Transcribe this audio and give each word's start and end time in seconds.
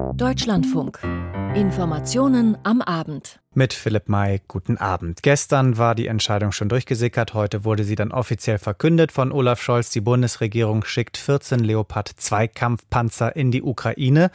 Deutschlandfunk. 0.00 0.98
Informationen 1.54 2.56
am 2.62 2.80
Abend. 2.82 3.40
Mit 3.54 3.72
Philipp 3.72 4.08
May, 4.08 4.40
guten 4.48 4.76
Abend. 4.76 5.22
Gestern 5.22 5.78
war 5.78 5.94
die 5.94 6.06
Entscheidung 6.06 6.52
schon 6.52 6.68
durchgesickert, 6.68 7.34
heute 7.34 7.64
wurde 7.64 7.84
sie 7.84 7.94
dann 7.94 8.12
offiziell 8.12 8.58
verkündet 8.58 9.12
von 9.12 9.32
Olaf 9.32 9.60
Scholz. 9.62 9.90
Die 9.90 10.00
Bundesregierung 10.00 10.84
schickt 10.84 11.16
14 11.16 11.60
Leopard 11.60 12.08
2 12.08 12.48
Kampfpanzer 12.48 13.34
in 13.34 13.50
die 13.50 13.62
Ukraine. 13.62 14.30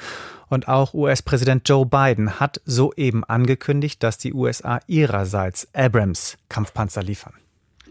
Und 0.50 0.68
auch 0.68 0.94
US-Präsident 0.94 1.68
Joe 1.68 1.86
Biden 1.86 2.40
hat 2.40 2.62
soeben 2.66 3.24
angekündigt, 3.24 4.04
dass 4.04 4.18
die 4.18 4.34
USA 4.34 4.80
ihrerseits 4.88 5.68
Abrams 5.74 6.38
Kampfpanzer 6.50 7.04
liefern. 7.04 7.34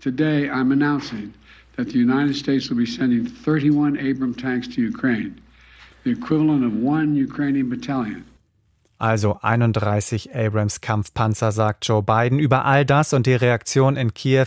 Today 0.01 0.51
I'm 0.51 0.73
announcing 0.73 1.33
that 1.77 1.91
the 1.91 1.99
United 1.99 2.37
States 2.37 2.71
will 2.71 2.77
be 2.77 2.87
sending 2.87 3.27
31 3.47 3.99
Abrams 3.99 4.37
tanks 4.37 4.69
to 4.69 4.81
Ukraine, 4.81 5.33
Also 8.99 9.39
31 9.43 10.35
Abrams 10.35 10.81
Kampfpanzer, 10.81 11.51
sagt 11.51 11.87
Joe 11.87 12.03
Biden. 12.03 12.39
Über 12.39 12.65
all 12.65 12.87
das 12.87 13.13
und 13.13 13.27
die 13.27 13.35
Reaktion 13.35 13.97
in 13.97 14.15
Kiew 14.15 14.47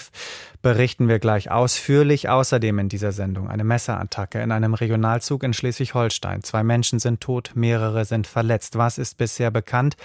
berichten 0.61 1.07
wir 1.07 1.19
gleich 1.19 1.51
ausführlich. 1.51 2.29
Außerdem 2.29 2.79
in 2.79 2.89
dieser 2.89 3.11
Sendung 3.11 3.49
eine 3.49 3.63
Messerattacke 3.63 4.41
in 4.41 4.51
einem 4.51 4.73
Regionalzug 4.73 5.43
in 5.43 5.53
Schleswig-Holstein. 5.53 6.43
Zwei 6.43 6.63
Menschen 6.63 6.99
sind 6.99 7.21
tot, 7.21 7.51
mehrere 7.55 8.05
sind 8.05 8.25
verletzt. 8.25 8.77
Was 8.77 8.97
ist 8.97 9.17
bisher 9.17 9.51
bekannt? 9.51 9.97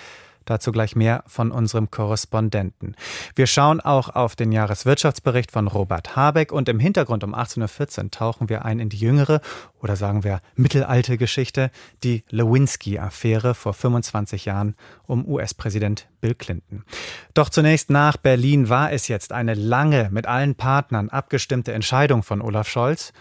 Dazu 0.45 0.73
gleich 0.73 0.97
mehr 0.97 1.25
von 1.27 1.51
unserem 1.51 1.91
Korrespondenten. 1.91 2.97
Wir 3.35 3.47
schauen 3.47 3.81
auch 3.81 4.15
auf 4.15 4.37
den 4.37 4.53
Jahreswirtschaftsbericht 4.53 5.51
von 5.51 5.69
Robert 5.69 6.17
Habeck 6.17 6.53
und 6.53 6.69
im 6.69 6.79
Hintergrund 6.79 7.25
um 7.25 7.35
18.14 7.35 8.05
Uhr 8.05 8.11
tauchen 8.11 8.49
wir 8.49 8.65
ein 8.65 8.79
in 8.79 8.89
die 8.89 8.97
jüngere 8.97 9.41
oder 9.81 9.97
sagen 9.97 10.25
wir 10.25 10.41
mittelalte 10.55 11.19
Geschichte, 11.19 11.71
die 12.03 12.25
Lewinsky-Affäre 12.31 13.55
vor 13.55 13.75
25 13.75 14.45
Jahren 14.45 14.77
um 15.07 15.27
US-Präsident 15.27 16.09
Bill 16.21 16.35
Clinton. 16.35 16.85
Doch 17.35 17.49
zunächst 17.49 17.91
nach 17.91 18.17
Berlin 18.17 18.69
war 18.69 18.93
es 18.93 19.09
jetzt 19.09 19.33
eine 19.33 19.55
lange, 19.55 20.09
mit 20.13 20.27
allen 20.27 20.55
Partnern 20.55 21.09
abgestimmte 21.09 21.73
Entscheidung 21.73 22.23
von 22.23 22.41
Olaf 22.41 22.69
Scholz 22.69 23.13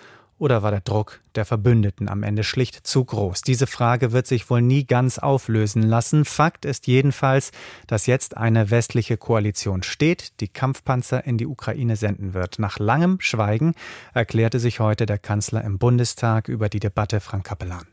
oder 0.42 0.64
war 0.64 0.72
der 0.72 0.82
Druck 0.82 1.22
der 1.36 1.46
Verbündeten 1.46 2.10
am 2.10 2.24
Ende 2.24 2.44
schlicht 2.44 2.88
zu 2.88 3.06
groß? 3.06 3.44
Diese 3.44 3.68
Frage 3.68 4.12
wird 4.12 4.26
sich 4.26 4.50
wohl 4.50 4.64
nie 4.64 4.86
ganz 4.86 5.20
auflösen 5.20 5.84
lassen. 5.84 6.26
Fakt 6.26 6.66
ist 6.66 6.88
jedenfalls, 6.88 7.52
dass 7.86 8.08
jetzt 8.08 8.38
eine 8.38 8.72
westliche 8.72 9.18
Koalition 9.18 9.84
steht, 9.84 10.40
die 10.40 10.48
Kampfpanzer 10.48 11.26
in 11.26 11.38
die 11.38 11.46
Ukraine 11.46 11.96
senden 11.96 12.34
wird. 12.34 12.58
Nach 12.58 12.80
langem 12.80 13.22
Schweigen 13.22 13.76
erklärte 14.16 14.60
sich 14.60 14.80
heute 14.80 15.06
der 15.06 15.20
Kanzler 15.20 15.64
im 15.64 15.78
Bundestag 15.78 16.48
über 16.48 16.70
die 16.70 16.80
Debatte 16.80 17.20
Frank 17.20 17.46
Kapellan. 17.46 17.91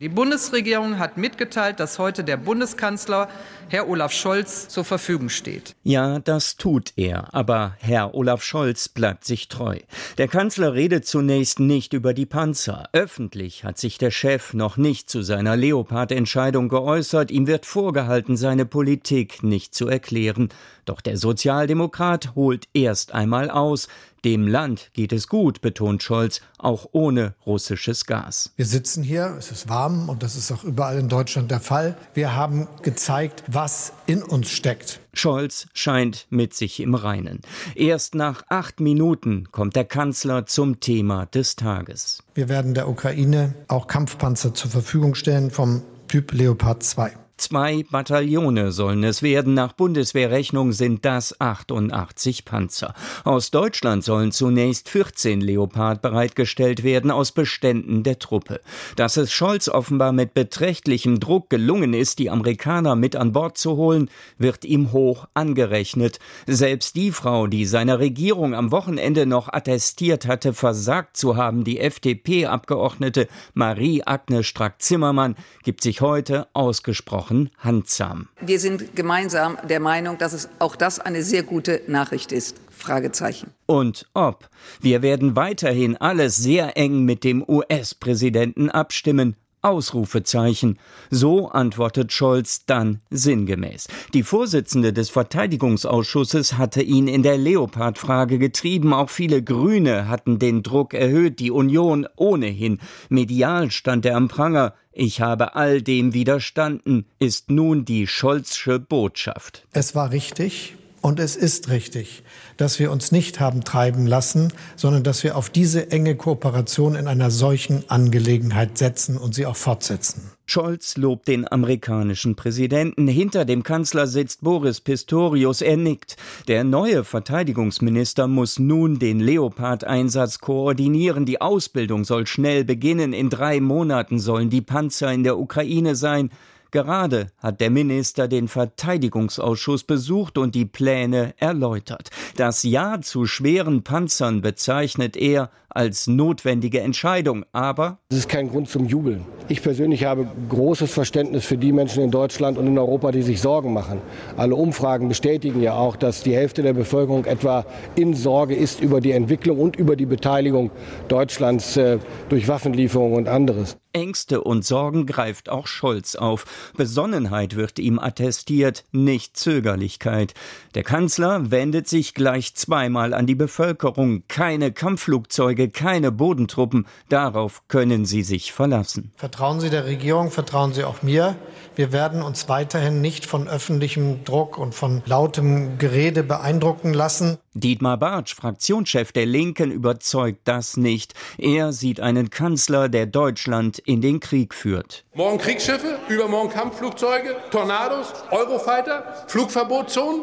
Die 0.00 0.08
Bundesregierung 0.08 1.00
hat 1.00 1.16
mitgeteilt, 1.16 1.80
dass 1.80 1.98
heute 1.98 2.22
der 2.22 2.36
Bundeskanzler, 2.36 3.28
Herr 3.68 3.88
Olaf 3.88 4.12
Scholz, 4.12 4.68
zur 4.68 4.84
Verfügung 4.84 5.28
steht. 5.28 5.74
Ja, 5.82 6.20
das 6.20 6.56
tut 6.56 6.92
er. 6.94 7.34
Aber 7.34 7.74
Herr 7.80 8.14
Olaf 8.14 8.44
Scholz 8.44 8.88
bleibt 8.88 9.24
sich 9.24 9.48
treu. 9.48 9.80
Der 10.16 10.28
Kanzler 10.28 10.74
redet 10.74 11.04
zunächst 11.04 11.58
nicht 11.58 11.94
über 11.94 12.14
die 12.14 12.26
Panzer. 12.26 12.88
Öffentlich 12.92 13.64
hat 13.64 13.76
sich 13.76 13.98
der 13.98 14.12
Chef 14.12 14.54
noch 14.54 14.76
nicht 14.76 15.10
zu 15.10 15.22
seiner 15.22 15.56
Leopard-Entscheidung 15.56 16.68
geäußert. 16.68 17.32
Ihm 17.32 17.48
wird 17.48 17.66
vorgehalten, 17.66 18.36
seine 18.36 18.66
Politik 18.66 19.42
nicht 19.42 19.74
zu 19.74 19.88
erklären. 19.88 20.50
Doch 20.84 21.00
der 21.00 21.16
Sozialdemokrat 21.16 22.36
holt 22.36 22.68
erst 22.72 23.14
einmal 23.14 23.50
aus. 23.50 23.88
Dem 24.24 24.46
Land 24.46 24.90
geht 24.92 25.12
es 25.12 25.28
gut, 25.28 25.60
betont 25.60 26.02
Scholz, 26.02 26.40
auch 26.58 26.88
ohne 26.92 27.34
russisches 27.46 28.04
Gas. 28.04 28.52
Wir 28.56 28.66
sitzen 28.66 29.02
hier, 29.02 29.36
es 29.38 29.50
ist 29.50 29.68
warm 29.68 30.08
und 30.08 30.22
das 30.22 30.36
ist 30.36 30.50
auch 30.50 30.64
überall 30.64 30.98
in 30.98 31.08
Deutschland 31.08 31.50
der 31.50 31.60
Fall. 31.60 31.96
Wir 32.14 32.34
haben 32.34 32.66
gezeigt, 32.82 33.44
was 33.46 33.92
in 34.06 34.22
uns 34.22 34.50
steckt. 34.50 35.00
Scholz 35.12 35.66
scheint 35.72 36.26
mit 36.30 36.54
sich 36.54 36.80
im 36.80 36.94
Reinen. 36.94 37.40
Erst 37.74 38.14
nach 38.14 38.42
acht 38.48 38.80
Minuten 38.80 39.50
kommt 39.52 39.76
der 39.76 39.84
Kanzler 39.84 40.46
zum 40.46 40.80
Thema 40.80 41.26
des 41.26 41.56
Tages. 41.56 42.22
Wir 42.34 42.48
werden 42.48 42.74
der 42.74 42.88
Ukraine 42.88 43.54
auch 43.68 43.86
Kampfpanzer 43.86 44.54
zur 44.54 44.70
Verfügung 44.70 45.14
stellen 45.14 45.50
vom 45.50 45.82
Typ 46.08 46.32
Leopard 46.32 46.82
2. 46.82 47.12
Zwei 47.38 47.84
Bataillone 47.88 48.72
sollen 48.72 49.04
es 49.04 49.22
werden. 49.22 49.54
Nach 49.54 49.72
Bundeswehrrechnung 49.72 50.72
sind 50.72 51.04
das 51.04 51.40
88 51.40 52.44
Panzer. 52.44 52.94
Aus 53.22 53.52
Deutschland 53.52 54.02
sollen 54.02 54.32
zunächst 54.32 54.88
14 54.88 55.40
Leopard 55.40 56.02
bereitgestellt 56.02 56.82
werden 56.82 57.12
aus 57.12 57.30
Beständen 57.30 58.02
der 58.02 58.18
Truppe. 58.18 58.60
Dass 58.96 59.16
es 59.16 59.30
Scholz 59.30 59.68
offenbar 59.68 60.10
mit 60.10 60.34
beträchtlichem 60.34 61.20
Druck 61.20 61.48
gelungen 61.48 61.94
ist, 61.94 62.18
die 62.18 62.28
Amerikaner 62.28 62.96
mit 62.96 63.14
an 63.14 63.30
Bord 63.30 63.56
zu 63.56 63.76
holen, 63.76 64.10
wird 64.36 64.64
ihm 64.64 64.90
hoch 64.90 65.28
angerechnet. 65.34 66.18
Selbst 66.48 66.96
die 66.96 67.12
Frau, 67.12 67.46
die 67.46 67.66
seiner 67.66 68.00
Regierung 68.00 68.56
am 68.56 68.72
Wochenende 68.72 69.26
noch 69.26 69.52
attestiert 69.52 70.26
hatte, 70.26 70.54
versagt 70.54 71.16
zu 71.16 71.36
haben, 71.36 71.62
die 71.62 71.78
FDP-Abgeordnete 71.78 73.28
Marie-Agnes 73.54 74.44
Strack-Zimmermann, 74.44 75.36
gibt 75.62 75.84
sich 75.84 76.00
heute 76.00 76.48
ausgesprochen 76.52 77.27
Wochen 77.28 77.50
handsam. 77.58 78.28
Wir 78.40 78.58
sind 78.58 78.96
gemeinsam 78.96 79.58
der 79.68 79.80
Meinung, 79.80 80.18
dass 80.18 80.32
es 80.32 80.48
auch 80.58 80.76
das 80.76 80.98
eine 80.98 81.22
sehr 81.22 81.42
gute 81.42 81.82
Nachricht 81.86 82.32
ist. 82.32 82.56
Fragezeichen. 82.70 83.50
Und 83.66 84.06
ob. 84.14 84.48
Wir 84.80 85.02
werden 85.02 85.36
weiterhin 85.36 85.96
alles 85.96 86.36
sehr 86.36 86.76
eng 86.76 87.04
mit 87.04 87.24
dem 87.24 87.44
US-Präsidenten 87.46 88.70
abstimmen. 88.70 89.36
Ausrufezeichen. 89.62 90.78
So 91.10 91.48
antwortet 91.48 92.12
Scholz 92.12 92.64
dann 92.66 93.00
sinngemäß. 93.10 93.88
Die 94.14 94.22
Vorsitzende 94.22 94.92
des 94.92 95.10
Verteidigungsausschusses 95.10 96.58
hatte 96.58 96.82
ihn 96.82 97.08
in 97.08 97.22
der 97.22 97.38
Leopard-Frage 97.38 98.38
getrieben. 98.38 98.92
Auch 98.92 99.10
viele 99.10 99.42
Grüne 99.42 100.08
hatten 100.08 100.38
den 100.38 100.62
Druck 100.62 100.94
erhöht. 100.94 101.40
Die 101.40 101.50
Union 101.50 102.06
ohnehin. 102.16 102.78
Medial 103.08 103.70
stand 103.70 104.06
er 104.06 104.16
am 104.16 104.28
Pranger. 104.28 104.74
Ich 104.92 105.20
habe 105.20 105.54
all 105.54 105.82
dem 105.82 106.12
widerstanden, 106.12 107.06
ist 107.18 107.50
nun 107.50 107.84
die 107.84 108.06
Scholzsche 108.06 108.80
Botschaft. 108.80 109.66
Es 109.72 109.94
war 109.94 110.10
richtig 110.10 110.74
und 111.00 111.20
es 111.20 111.36
ist 111.36 111.68
richtig, 111.68 112.22
dass 112.56 112.78
wir 112.78 112.90
uns 112.90 113.12
nicht 113.12 113.40
haben 113.40 113.62
treiben 113.62 114.06
lassen, 114.06 114.52
sondern 114.76 115.02
dass 115.04 115.22
wir 115.24 115.36
auf 115.36 115.50
diese 115.50 115.90
enge 115.90 116.16
Kooperation 116.16 116.94
in 116.94 117.06
einer 117.06 117.30
solchen 117.30 117.88
Angelegenheit 117.88 118.78
setzen 118.78 119.16
und 119.16 119.34
sie 119.34 119.46
auch 119.46 119.56
fortsetzen. 119.56 120.32
Scholz 120.50 120.96
lobt 120.96 121.28
den 121.28 121.50
amerikanischen 121.50 122.34
Präsidenten. 122.34 123.06
Hinter 123.06 123.44
dem 123.44 123.62
Kanzler 123.62 124.06
sitzt 124.06 124.42
Boris 124.42 124.80
Pistorius. 124.80 125.60
Er 125.60 125.76
nickt. 125.76 126.16
Der 126.48 126.64
neue 126.64 127.04
Verteidigungsminister 127.04 128.26
muss 128.28 128.58
nun 128.58 128.98
den 128.98 129.20
Leopard-Einsatz 129.20 130.38
koordinieren. 130.38 131.26
Die 131.26 131.42
Ausbildung 131.42 132.04
soll 132.04 132.26
schnell 132.26 132.64
beginnen. 132.64 133.12
In 133.12 133.28
drei 133.28 133.60
Monaten 133.60 134.18
sollen 134.18 134.48
die 134.48 134.62
Panzer 134.62 135.12
in 135.12 135.22
der 135.22 135.38
Ukraine 135.38 135.94
sein. 135.94 136.30
Gerade 136.70 137.28
hat 137.38 137.60
der 137.60 137.70
Minister 137.70 138.28
den 138.28 138.48
Verteidigungsausschuss 138.48 139.84
besucht 139.84 140.36
und 140.36 140.54
die 140.54 140.66
Pläne 140.66 141.34
erläutert. 141.38 142.10
Das 142.36 142.62
Ja 142.62 143.00
zu 143.00 143.26
schweren 143.26 143.82
Panzern 143.84 144.42
bezeichnet 144.42 145.16
er 145.16 145.50
als 145.78 146.08
notwendige 146.08 146.80
Entscheidung, 146.80 147.44
aber 147.52 147.98
es 148.10 148.18
ist 148.18 148.28
kein 148.28 148.50
Grund 148.50 148.68
zum 148.68 148.86
Jubeln. 148.86 149.24
Ich 149.48 149.62
persönlich 149.62 150.04
habe 150.04 150.26
großes 150.48 150.92
Verständnis 150.92 151.44
für 151.44 151.56
die 151.56 151.70
Menschen 151.70 152.02
in 152.02 152.10
Deutschland 152.10 152.58
und 152.58 152.66
in 152.66 152.76
Europa, 152.76 153.12
die 153.12 153.22
sich 153.22 153.40
Sorgen 153.40 153.72
machen. 153.72 154.00
Alle 154.36 154.56
Umfragen 154.56 155.08
bestätigen 155.08 155.62
ja 155.62 155.74
auch, 155.74 155.94
dass 155.94 156.24
die 156.24 156.34
Hälfte 156.34 156.62
der 156.62 156.72
Bevölkerung 156.72 157.26
etwa 157.26 157.64
in 157.94 158.14
Sorge 158.14 158.56
ist 158.56 158.80
über 158.80 159.00
die 159.00 159.12
Entwicklung 159.12 159.60
und 159.60 159.76
über 159.76 159.94
die 159.94 160.06
Beteiligung 160.06 160.72
Deutschlands 161.06 161.76
äh, 161.76 161.98
durch 162.28 162.48
Waffenlieferungen 162.48 163.16
und 163.16 163.28
anderes. 163.28 163.76
Ängste 163.92 164.42
und 164.42 164.64
Sorgen 164.64 165.06
greift 165.06 165.48
auch 165.48 165.66
Scholz 165.66 166.14
auf. 166.14 166.44
Besonnenheit 166.76 167.56
wird 167.56 167.78
ihm 167.78 167.98
attestiert, 167.98 168.84
nicht 168.92 169.36
Zögerlichkeit. 169.36 170.34
Der 170.74 170.82
Kanzler 170.82 171.50
wendet 171.50 171.88
sich 171.88 172.14
gleich 172.14 172.54
zweimal 172.54 173.14
an 173.14 173.26
die 173.26 173.34
Bevölkerung. 173.34 174.24
Keine 174.28 174.72
Kampfflugzeuge, 174.72 175.67
keine 175.70 176.12
Bodentruppen. 176.12 176.86
Darauf 177.08 177.62
können 177.68 178.04
Sie 178.04 178.22
sich 178.22 178.52
verlassen. 178.52 179.12
Vertrauen 179.16 179.60
Sie 179.60 179.70
der 179.70 179.84
Regierung, 179.84 180.30
vertrauen 180.30 180.72
Sie 180.72 180.84
auch 180.84 181.02
mir. 181.02 181.36
Wir 181.76 181.92
werden 181.92 182.22
uns 182.22 182.48
weiterhin 182.48 183.00
nicht 183.00 183.24
von 183.24 183.48
öffentlichem 183.48 184.24
Druck 184.24 184.58
und 184.58 184.74
von 184.74 185.02
lautem 185.06 185.78
Gerede 185.78 186.22
beeindrucken 186.22 186.92
lassen. 186.92 187.38
Dietmar 187.54 187.96
Bartsch, 187.96 188.34
Fraktionschef 188.34 189.12
der 189.12 189.26
Linken, 189.26 189.70
überzeugt 189.70 190.40
das 190.44 190.76
nicht. 190.76 191.14
Er 191.38 191.72
sieht 191.72 192.00
einen 192.00 192.30
Kanzler, 192.30 192.88
der 192.88 193.06
Deutschland 193.06 193.78
in 193.78 194.00
den 194.00 194.20
Krieg 194.20 194.54
führt. 194.54 195.04
Morgen 195.14 195.38
Kriegsschiffe, 195.38 195.98
übermorgen 196.08 196.50
Kampfflugzeuge, 196.50 197.36
Tornados, 197.50 198.12
Eurofighter, 198.30 199.24
Flugverbotszonen. 199.28 200.22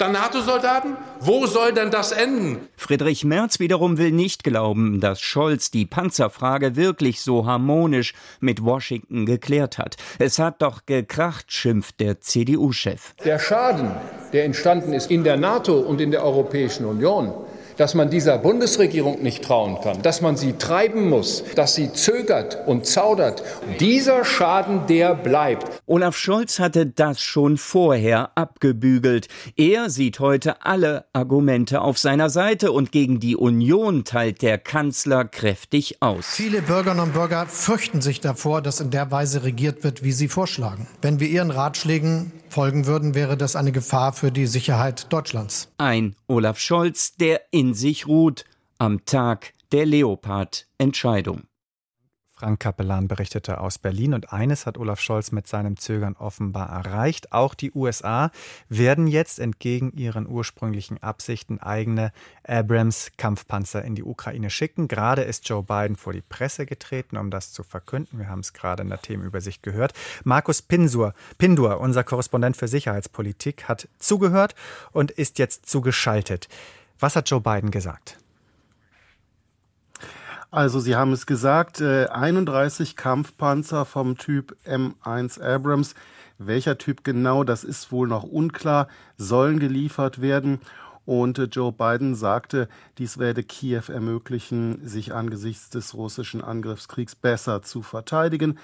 Dann 0.00 0.12
NATO-Soldaten? 0.12 0.96
Wo 1.20 1.46
soll 1.46 1.72
denn 1.72 1.90
das 1.90 2.12
enden? 2.12 2.68
Friedrich 2.76 3.24
Merz 3.24 3.60
wiederum 3.60 3.98
will 3.98 4.12
nicht 4.12 4.44
glauben, 4.44 5.00
dass 5.00 5.20
Scholz 5.20 5.70
die 5.70 5.86
Panzerfrage 5.86 6.76
wirklich 6.76 7.20
so 7.20 7.46
harmonisch 7.46 8.14
mit 8.40 8.64
Washington 8.64 9.26
geklärt 9.26 9.78
hat. 9.78 9.96
Es 10.18 10.38
hat 10.38 10.62
doch 10.62 10.86
gekracht, 10.86 11.52
schimpft 11.52 12.00
der 12.00 12.20
CDU-Chef. 12.20 13.14
Der 13.24 13.38
Schaden, 13.38 13.90
der 14.32 14.44
entstanden 14.44 14.92
ist 14.92 15.10
in 15.10 15.24
der 15.24 15.36
NATO 15.36 15.78
und 15.78 16.00
in 16.00 16.10
der 16.10 16.24
Europäischen 16.24 16.84
Union, 16.84 17.32
dass 17.78 17.94
man 17.94 18.10
dieser 18.10 18.36
Bundesregierung 18.36 19.22
nicht 19.22 19.42
trauen 19.42 19.78
kann, 19.82 20.02
dass 20.02 20.20
man 20.20 20.36
sie 20.36 20.52
treiben 20.52 21.08
muss, 21.08 21.44
dass 21.54 21.74
sie 21.74 21.92
zögert 21.92 22.58
und 22.66 22.84
zaudert. 22.84 23.42
Dieser 23.80 24.24
Schaden, 24.24 24.86
der 24.88 25.14
bleibt. 25.14 25.66
Olaf 25.86 26.16
Scholz 26.16 26.58
hatte 26.58 26.86
das 26.86 27.22
schon 27.22 27.56
vorher 27.56 28.36
abgebügelt. 28.36 29.28
Er 29.56 29.88
sieht 29.88 30.20
heute 30.20 30.66
alle 30.66 31.06
Argumente 31.12 31.80
auf 31.80 31.98
seiner 31.98 32.28
Seite 32.28 32.72
und 32.72 32.92
gegen 32.92 33.20
die 33.20 33.36
Union 33.36 34.04
teilt 34.04 34.42
der 34.42 34.58
Kanzler 34.58 35.24
kräftig 35.24 36.02
aus. 36.02 36.26
Viele 36.26 36.62
Bürgerinnen 36.62 37.04
und 37.04 37.14
Bürger 37.14 37.46
fürchten 37.46 38.00
sich 38.00 38.20
davor, 38.20 38.60
dass 38.60 38.80
in 38.80 38.90
der 38.90 39.10
Weise 39.10 39.44
regiert 39.44 39.84
wird, 39.84 40.02
wie 40.02 40.12
sie 40.12 40.28
vorschlagen. 40.28 40.88
Wenn 41.00 41.20
wir 41.20 41.28
ihren 41.28 41.50
Ratschlägen 41.50 42.32
folgen 42.52 42.86
würden, 42.86 43.14
wäre 43.14 43.36
das 43.36 43.56
eine 43.56 43.72
Gefahr 43.72 44.12
für 44.12 44.30
die 44.30 44.46
Sicherheit 44.46 45.12
Deutschlands. 45.12 45.72
Ein 45.78 46.14
Olaf 46.26 46.58
Scholz, 46.58 47.16
der 47.16 47.42
in 47.50 47.74
sich 47.74 48.06
ruht 48.06 48.44
am 48.78 49.04
Tag 49.04 49.52
der 49.72 49.86
Leopard-Entscheidung. 49.86 51.47
Frank 52.38 52.60
Kapellan 52.60 53.08
berichtete 53.08 53.60
aus 53.60 53.78
Berlin 53.78 54.14
und 54.14 54.32
eines 54.32 54.64
hat 54.64 54.78
Olaf 54.78 55.00
Scholz 55.00 55.32
mit 55.32 55.48
seinem 55.48 55.76
Zögern 55.76 56.14
offenbar 56.16 56.68
erreicht. 56.68 57.32
Auch 57.32 57.52
die 57.52 57.72
USA 57.72 58.30
werden 58.68 59.08
jetzt 59.08 59.40
entgegen 59.40 59.90
ihren 59.96 60.28
ursprünglichen 60.28 61.02
Absichten 61.02 61.58
eigene 61.58 62.12
Abrams-Kampfpanzer 62.44 63.84
in 63.84 63.96
die 63.96 64.04
Ukraine 64.04 64.50
schicken. 64.50 64.86
Gerade 64.86 65.22
ist 65.22 65.48
Joe 65.48 65.64
Biden 65.64 65.96
vor 65.96 66.12
die 66.12 66.22
Presse 66.22 66.64
getreten, 66.64 67.16
um 67.16 67.32
das 67.32 67.52
zu 67.52 67.64
verkünden. 67.64 68.20
Wir 68.20 68.28
haben 68.28 68.40
es 68.40 68.52
gerade 68.52 68.84
in 68.84 68.88
der 68.88 69.02
Themenübersicht 69.02 69.64
gehört. 69.64 69.92
Markus 70.22 70.62
Pinsur, 70.62 71.14
Pindur, 71.38 71.80
unser 71.80 72.04
Korrespondent 72.04 72.56
für 72.56 72.68
Sicherheitspolitik, 72.68 73.64
hat 73.64 73.88
zugehört 73.98 74.54
und 74.92 75.10
ist 75.10 75.40
jetzt 75.40 75.66
zugeschaltet. 75.66 76.48
Was 77.00 77.16
hat 77.16 77.28
Joe 77.28 77.40
Biden 77.40 77.72
gesagt? 77.72 78.16
Also 80.50 80.80
Sie 80.80 80.96
haben 80.96 81.12
es 81.12 81.26
gesagt, 81.26 81.82
31 81.82 82.90
äh, 82.90 82.94
Kampfpanzer 82.94 83.84
vom 83.84 84.16
Typ 84.16 84.56
M1 84.66 85.42
Abrams. 85.42 85.94
Welcher 86.38 86.78
Typ 86.78 87.04
genau, 87.04 87.44
das 87.44 87.64
ist 87.64 87.92
wohl 87.92 88.08
noch 88.08 88.22
unklar, 88.22 88.88
sollen 89.18 89.58
geliefert 89.58 90.22
werden. 90.22 90.60
Und 91.04 91.38
äh, 91.38 91.44
Joe 91.44 91.70
Biden 91.70 92.14
sagte, 92.14 92.68
dies 92.96 93.18
werde 93.18 93.42
Kiew 93.42 93.82
ermöglichen, 93.88 94.86
sich 94.86 95.12
angesichts 95.12 95.68
des 95.68 95.92
russischen 95.92 96.42
Angriffskriegs 96.42 97.14
besser 97.14 97.60
zu 97.60 97.82
verteidigen. 97.82 98.58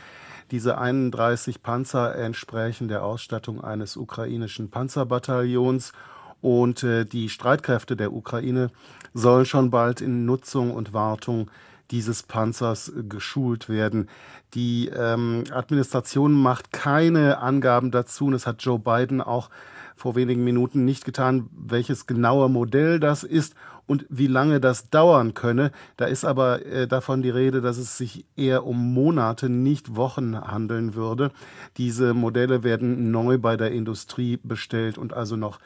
Diese 0.52 0.78
31 0.78 1.62
Panzer 1.62 2.16
entsprechen 2.16 2.88
der 2.88 3.04
Ausstattung 3.04 3.62
eines 3.62 3.98
ukrainischen 3.98 4.70
Panzerbataillons 4.70 5.92
und 6.40 6.82
äh, 6.82 7.04
die 7.04 7.28
Streitkräfte 7.28 7.94
der 7.94 8.12
Ukraine 8.12 8.70
sollen 9.12 9.46
schon 9.46 9.70
bald 9.70 10.00
in 10.00 10.24
Nutzung 10.24 10.72
und 10.72 10.94
Wartung 10.94 11.50
dieses 11.90 12.22
Panzers 12.22 12.92
geschult 13.08 13.68
werden. 13.68 14.08
Die 14.54 14.88
ähm, 14.88 15.44
Administration 15.52 16.32
macht 16.32 16.72
keine 16.72 17.38
Angaben 17.38 17.90
dazu 17.90 18.26
und 18.26 18.32
das 18.32 18.46
hat 18.46 18.62
Joe 18.62 18.78
Biden 18.78 19.20
auch 19.20 19.50
vor 19.96 20.16
wenigen 20.16 20.42
Minuten 20.42 20.84
nicht 20.84 21.04
getan, 21.04 21.48
welches 21.52 22.06
genaue 22.06 22.48
Modell 22.48 22.98
das 22.98 23.22
ist 23.22 23.54
und 23.86 24.06
wie 24.08 24.26
lange 24.26 24.60
das 24.60 24.90
dauern 24.90 25.34
könne. 25.34 25.70
Da 25.96 26.06
ist 26.06 26.24
aber 26.24 26.64
äh, 26.64 26.88
davon 26.88 27.22
die 27.22 27.30
Rede, 27.30 27.60
dass 27.60 27.78
es 27.78 27.96
sich 27.96 28.24
eher 28.36 28.64
um 28.64 28.92
Monate, 28.92 29.48
nicht 29.48 29.94
Wochen 29.94 30.40
handeln 30.40 30.94
würde. 30.94 31.30
Diese 31.76 32.14
Modelle 32.14 32.64
werden 32.64 33.10
neu 33.10 33.38
bei 33.38 33.56
der 33.56 33.72
Industrie 33.72 34.38
bestellt 34.42 34.98
und 34.98 35.12
also 35.12 35.36
noch 35.36 35.58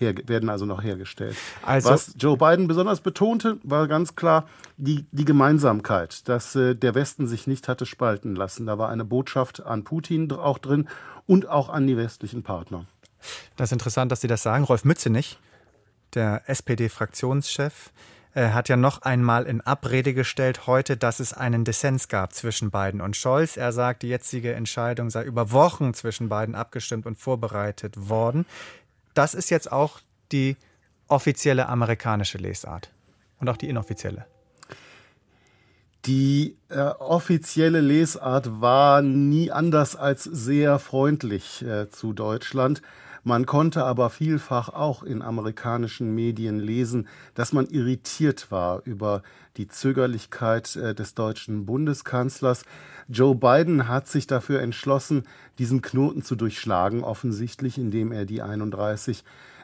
werden 0.00 0.48
also 0.48 0.66
noch 0.66 0.82
hergestellt. 0.82 1.36
Also, 1.62 1.90
Was 1.90 2.14
Joe 2.18 2.36
Biden 2.36 2.66
besonders 2.66 3.00
betonte, 3.00 3.58
war 3.62 3.86
ganz 3.88 4.16
klar 4.16 4.46
die, 4.76 5.06
die 5.12 5.24
Gemeinsamkeit, 5.24 6.28
dass 6.28 6.56
äh, 6.56 6.74
der 6.74 6.94
Westen 6.94 7.26
sich 7.26 7.46
nicht 7.46 7.68
hatte 7.68 7.86
spalten 7.86 8.34
lassen. 8.34 8.66
Da 8.66 8.78
war 8.78 8.88
eine 8.88 9.04
Botschaft 9.04 9.64
an 9.64 9.84
Putin 9.84 10.30
auch 10.32 10.58
drin 10.58 10.88
und 11.26 11.48
auch 11.48 11.68
an 11.68 11.86
die 11.86 11.96
westlichen 11.96 12.42
Partner. 12.42 12.86
Das 13.56 13.68
ist 13.68 13.72
interessant, 13.72 14.10
dass 14.10 14.20
Sie 14.20 14.28
das 14.28 14.42
sagen. 14.42 14.64
Rolf 14.64 14.84
Mützenich, 14.84 15.38
der 16.14 16.42
SPD-Fraktionschef, 16.46 17.92
äh, 18.34 18.48
hat 18.48 18.68
ja 18.68 18.76
noch 18.76 19.02
einmal 19.02 19.44
in 19.44 19.60
Abrede 19.60 20.14
gestellt 20.14 20.66
heute, 20.66 20.96
dass 20.96 21.20
es 21.20 21.34
einen 21.34 21.64
Dissens 21.64 22.08
gab 22.08 22.32
zwischen 22.32 22.70
Biden 22.70 23.00
und 23.00 23.16
Scholz. 23.16 23.56
Er 23.56 23.72
sagt, 23.72 24.02
die 24.02 24.08
jetzige 24.08 24.54
Entscheidung 24.54 25.10
sei 25.10 25.22
über 25.24 25.52
Wochen 25.52 25.92
zwischen 25.92 26.28
beiden 26.28 26.54
abgestimmt 26.54 27.04
und 27.04 27.18
vorbereitet 27.18 28.08
worden 28.08 28.46
das 29.14 29.34
ist 29.34 29.50
jetzt 29.50 29.70
auch 29.70 30.00
die 30.32 30.56
offizielle 31.08 31.68
amerikanische 31.68 32.38
Lesart 32.38 32.90
und 33.38 33.48
auch 33.48 33.56
die 33.56 33.68
inoffizielle. 33.68 34.26
Die 36.06 36.56
äh, 36.68 36.80
offizielle 36.80 37.80
Lesart 37.80 38.60
war 38.60 39.02
nie 39.02 39.52
anders 39.52 39.94
als 39.94 40.24
sehr 40.24 40.78
freundlich 40.80 41.62
äh, 41.62 41.90
zu 41.90 42.12
Deutschland. 42.12 42.82
Man 43.24 43.46
konnte 43.46 43.84
aber 43.84 44.10
vielfach 44.10 44.68
auch 44.68 45.04
in 45.04 45.22
amerikanischen 45.22 46.12
Medien 46.12 46.58
lesen, 46.58 47.06
dass 47.34 47.52
man 47.52 47.66
irritiert 47.66 48.50
war 48.50 48.82
über 48.84 49.22
die 49.56 49.68
Zögerlichkeit 49.68 50.74
äh, 50.74 50.94
des 50.94 51.14
deutschen 51.14 51.64
Bundeskanzlers. 51.64 52.64
Joe 53.08 53.34
Biden 53.36 53.86
hat 53.86 54.08
sich 54.08 54.26
dafür 54.26 54.60
entschlossen, 54.60 55.22
diesen 55.58 55.82
Knoten 55.82 56.22
zu 56.22 56.34
durchschlagen, 56.34 57.04
offensichtlich, 57.04 57.78
indem 57.78 58.10
er 58.10 58.24
die 58.24 58.42
31 58.42 59.22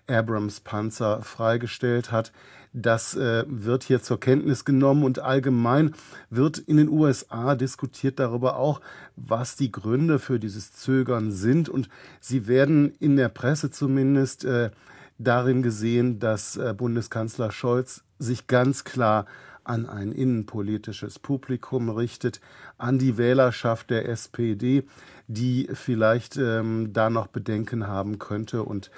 Abrams-Panzer 0.08 1.22
freigestellt 1.22 2.12
hat. 2.12 2.32
Das 2.80 3.16
äh, 3.16 3.44
wird 3.48 3.82
hier 3.82 4.02
zur 4.02 4.20
Kenntnis 4.20 4.64
genommen 4.64 5.02
und 5.02 5.18
allgemein 5.18 5.94
wird 6.30 6.58
in 6.58 6.76
den 6.76 6.88
USA 6.88 7.56
diskutiert 7.56 8.20
darüber 8.20 8.56
auch, 8.56 8.80
was 9.16 9.56
die 9.56 9.72
Gründe 9.72 10.18
für 10.18 10.38
dieses 10.38 10.72
Zögern 10.72 11.32
sind. 11.32 11.68
Und 11.68 11.88
sie 12.20 12.46
werden 12.46 12.92
in 13.00 13.16
der 13.16 13.30
Presse 13.30 13.70
zumindest 13.70 14.44
äh, 14.44 14.70
darin 15.18 15.62
gesehen, 15.62 16.20
dass 16.20 16.56
äh, 16.56 16.72
Bundeskanzler 16.72 17.50
Scholz 17.50 18.04
sich 18.20 18.46
ganz 18.46 18.84
klar 18.84 19.26
an 19.64 19.86
ein 19.86 20.12
innenpolitisches 20.12 21.18
Publikum 21.18 21.90
richtet, 21.90 22.40
an 22.78 22.98
die 22.98 23.18
Wählerschaft 23.18 23.90
der 23.90 24.08
SPD, 24.08 24.84
die 25.26 25.68
vielleicht 25.74 26.36
ähm, 26.36 26.92
da 26.92 27.10
noch 27.10 27.26
Bedenken 27.26 27.86
haben 27.86 28.18
könnte 28.18 28.62
und 28.62 28.90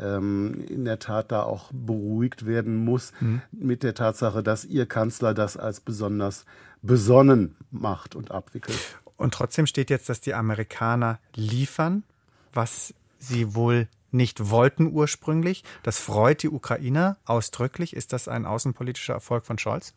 ähm, 0.00 0.64
in 0.68 0.84
der 0.84 0.98
Tat 0.98 1.32
da 1.32 1.42
auch 1.42 1.70
beruhigt 1.72 2.46
werden 2.46 2.76
muss 2.76 3.12
mhm. 3.20 3.42
mit 3.52 3.82
der 3.82 3.94
Tatsache, 3.94 4.42
dass 4.42 4.64
ihr 4.64 4.86
Kanzler 4.86 5.34
das 5.34 5.56
als 5.56 5.80
besonders 5.80 6.44
besonnen 6.82 7.56
macht 7.70 8.14
und 8.14 8.30
abwickelt. 8.30 8.78
Und 9.16 9.34
trotzdem 9.34 9.66
steht 9.66 9.90
jetzt, 9.90 10.08
dass 10.08 10.20
die 10.20 10.34
Amerikaner 10.34 11.18
liefern, 11.34 12.04
was 12.52 12.94
sie 13.18 13.54
wohl 13.54 13.88
nicht 14.10 14.50
wollten 14.50 14.92
ursprünglich. 14.92 15.64
Das 15.82 15.98
freut 15.98 16.42
die 16.42 16.48
Ukrainer 16.48 17.16
ausdrücklich. 17.24 17.94
Ist 17.94 18.12
das 18.12 18.28
ein 18.28 18.46
außenpolitischer 18.46 19.14
Erfolg 19.14 19.44
von 19.44 19.58
Scholz? 19.58 19.92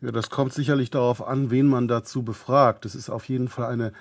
Ja, 0.00 0.10
das 0.10 0.30
kommt 0.30 0.52
sicherlich 0.52 0.90
darauf 0.90 1.24
an, 1.24 1.50
wen 1.50 1.68
man 1.68 1.86
dazu 1.86 2.24
befragt. 2.24 2.84
Es 2.84 2.96
ist 2.96 3.08
auf 3.08 3.28
jeden 3.28 3.48
Fall 3.48 3.66
eine 3.66 3.92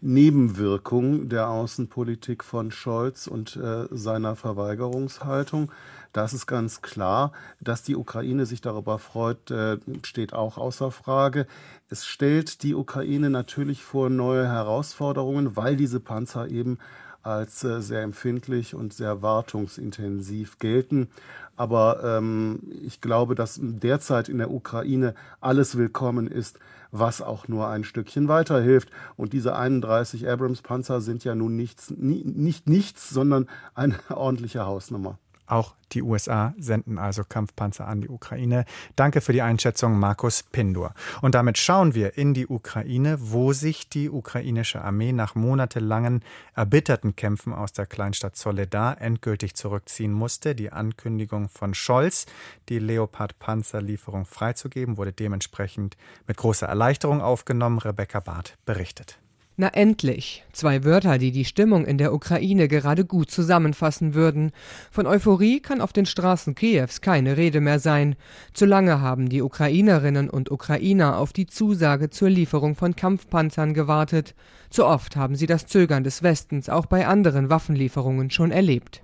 Nebenwirkung 0.00 1.28
der 1.28 1.48
Außenpolitik 1.48 2.44
von 2.44 2.70
Scholz 2.70 3.26
und 3.26 3.56
äh, 3.56 3.86
seiner 3.90 4.36
Verweigerungshaltung. 4.36 5.72
Das 6.12 6.32
ist 6.32 6.46
ganz 6.46 6.82
klar. 6.82 7.32
Dass 7.60 7.82
die 7.82 7.96
Ukraine 7.96 8.46
sich 8.46 8.60
darüber 8.60 8.98
freut, 8.98 9.50
äh, 9.50 9.78
steht 10.04 10.32
auch 10.32 10.56
außer 10.56 10.90
Frage. 10.90 11.46
Es 11.90 12.06
stellt 12.06 12.62
die 12.62 12.74
Ukraine 12.74 13.30
natürlich 13.30 13.82
vor 13.82 14.08
neue 14.08 14.46
Herausforderungen, 14.46 15.56
weil 15.56 15.76
diese 15.76 16.00
Panzer 16.00 16.48
eben 16.48 16.78
als 17.22 17.64
äh, 17.64 17.80
sehr 17.82 18.02
empfindlich 18.02 18.74
und 18.74 18.92
sehr 18.92 19.22
wartungsintensiv 19.22 20.58
gelten. 20.58 21.08
Aber 21.56 22.02
ähm, 22.04 22.60
ich 22.84 23.00
glaube, 23.00 23.34
dass 23.34 23.58
derzeit 23.60 24.28
in 24.28 24.38
der 24.38 24.50
Ukraine 24.50 25.14
alles 25.40 25.76
willkommen 25.76 26.28
ist, 26.28 26.58
was 26.90 27.22
auch 27.22 27.48
nur 27.48 27.68
ein 27.68 27.84
Stückchen 27.84 28.28
weiterhilft. 28.28 28.90
Und 29.16 29.32
diese 29.32 29.56
31 29.56 30.28
Abrams-Panzer 30.28 31.00
sind 31.00 31.24
ja 31.24 31.34
nun 31.34 31.56
nichts, 31.56 31.90
nie, 31.90 32.24
nicht 32.24 32.68
nichts, 32.68 33.10
sondern 33.10 33.48
eine 33.74 33.96
ordentliche 34.10 34.66
Hausnummer. 34.66 35.18
Auch 35.48 35.74
die 35.92 36.02
USA 36.02 36.54
senden 36.58 36.98
also 36.98 37.24
Kampfpanzer 37.24 37.88
an 37.88 38.02
die 38.02 38.10
Ukraine. 38.10 38.66
Danke 38.96 39.22
für 39.22 39.32
die 39.32 39.40
Einschätzung, 39.40 39.98
Markus 39.98 40.42
Pindur. 40.42 40.92
Und 41.22 41.34
damit 41.34 41.56
schauen 41.56 41.94
wir 41.94 42.18
in 42.18 42.34
die 42.34 42.46
Ukraine, 42.46 43.16
wo 43.18 43.54
sich 43.54 43.88
die 43.88 44.10
ukrainische 44.10 44.84
Armee 44.84 45.12
nach 45.12 45.34
monatelangen 45.34 46.22
erbitterten 46.54 47.16
Kämpfen 47.16 47.54
aus 47.54 47.72
der 47.72 47.86
Kleinstadt 47.86 48.36
Soledar 48.36 49.00
endgültig 49.00 49.54
zurückziehen 49.54 50.12
musste. 50.12 50.54
Die 50.54 50.70
Ankündigung 50.70 51.48
von 51.48 51.72
Scholz, 51.72 52.26
die 52.68 52.78
Leopard-Panzerlieferung 52.78 54.26
freizugeben, 54.26 54.98
wurde 54.98 55.12
dementsprechend 55.12 55.96
mit 56.26 56.36
großer 56.36 56.66
Erleichterung 56.66 57.22
aufgenommen. 57.22 57.78
Rebecca 57.78 58.20
Barth 58.20 58.58
berichtet. 58.66 59.18
Na 59.60 59.66
endlich. 59.74 60.44
Zwei 60.52 60.84
Wörter, 60.84 61.18
die 61.18 61.32
die 61.32 61.44
Stimmung 61.44 61.84
in 61.84 61.98
der 61.98 62.14
Ukraine 62.14 62.68
gerade 62.68 63.04
gut 63.04 63.28
zusammenfassen 63.28 64.14
würden. 64.14 64.52
Von 64.92 65.08
Euphorie 65.08 65.58
kann 65.58 65.80
auf 65.80 65.92
den 65.92 66.06
Straßen 66.06 66.54
Kiews 66.54 67.00
keine 67.00 67.36
Rede 67.36 67.60
mehr 67.60 67.80
sein. 67.80 68.14
Zu 68.52 68.66
lange 68.66 69.00
haben 69.00 69.28
die 69.28 69.42
Ukrainerinnen 69.42 70.30
und 70.30 70.52
Ukrainer 70.52 71.18
auf 71.18 71.32
die 71.32 71.46
Zusage 71.46 72.08
zur 72.08 72.30
Lieferung 72.30 72.76
von 72.76 72.94
Kampfpanzern 72.94 73.74
gewartet. 73.74 74.36
Zu 74.70 74.84
oft 74.84 75.16
haben 75.16 75.34
sie 75.34 75.46
das 75.46 75.66
Zögern 75.66 76.04
des 76.04 76.22
Westens 76.22 76.68
auch 76.68 76.86
bei 76.86 77.06
anderen 77.06 77.48
Waffenlieferungen 77.48 78.30
schon 78.30 78.50
erlebt. 78.50 79.02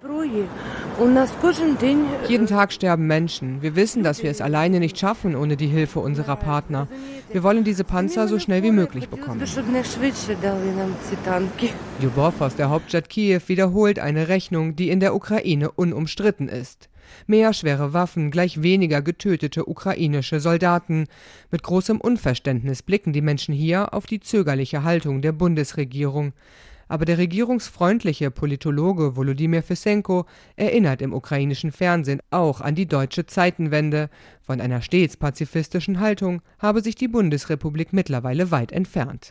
Jeden 2.29 2.47
Tag 2.47 2.73
sterben 2.73 3.07
Menschen. 3.07 3.63
Wir 3.63 3.75
wissen, 3.75 4.03
dass 4.03 4.23
wir 4.23 4.31
es 4.31 4.41
alleine 4.41 4.79
nicht 4.79 4.99
schaffen 4.99 5.35
ohne 5.35 5.57
die 5.57 5.67
Hilfe 5.67 6.01
unserer 6.01 6.37
Partner. 6.37 6.87
Wir 7.33 7.43
wollen 7.43 7.65
diese 7.65 7.85
Panzer 7.85 8.29
so 8.29 8.39
schnell 8.39 8.63
wie 8.63 8.71
möglich 8.71 9.09
bekommen. 9.09 9.43
Ljubov 12.01 12.41
aus 12.41 12.57
der 12.57 12.71
Hauptstadt 12.71 13.09
Kiew 13.09 13.41
wiederholt 13.47 13.99
eine 13.99 14.29
Rechnung, 14.29 14.77
die 14.77 14.91
in 14.91 15.01
der 15.01 15.15
Ukraine 15.15 15.71
unumstritten 15.71 16.49
ist. 16.49 16.89
Mehr 17.27 17.53
schwere 17.53 17.93
Waffen 17.93 18.31
gleich 18.31 18.63
weniger 18.63 19.03
getötete 19.03 19.69
ukrainische 19.69 20.41
Soldaten. 20.41 21.07
Mit 21.51 21.63
großem 21.63 22.01
Unverständnis 22.01 22.83
blicken 22.83 23.13
die 23.13 23.23
Menschen 23.23 23.55
hier 23.55 23.95
auf 23.95 24.07
die 24.07 24.21
zögerliche 24.21 24.83
Haltung 24.83 25.23
der 25.23 25.33
Bundesregierung. 25.33 26.33
Aber 26.89 27.05
der 27.05 27.19
regierungsfreundliche 27.19 28.31
Politologe 28.31 29.17
Volodymyr 29.17 29.63
Fesenko 29.63 30.27
erinnert 30.57 31.01
im 31.01 31.15
ukrainischen 31.15 31.73
Fernsehen 31.73 32.21
auch 32.31 32.61
an 32.61 32.75
die 32.75 32.87
deutsche 32.87 33.27
Zeitenwende. 33.27 34.11
Von 34.47 34.61
einer 34.61 34.83
stets 34.83 35.17
pazifistischen 35.17 36.01
Haltung 36.01 36.43
habe 36.59 36.83
sich 36.83 36.95
die 36.95 37.09
Bundesrepublik 37.09 37.95
mittlerweile 37.95 38.51
weit 38.51 38.73
entfernt. 38.73 39.31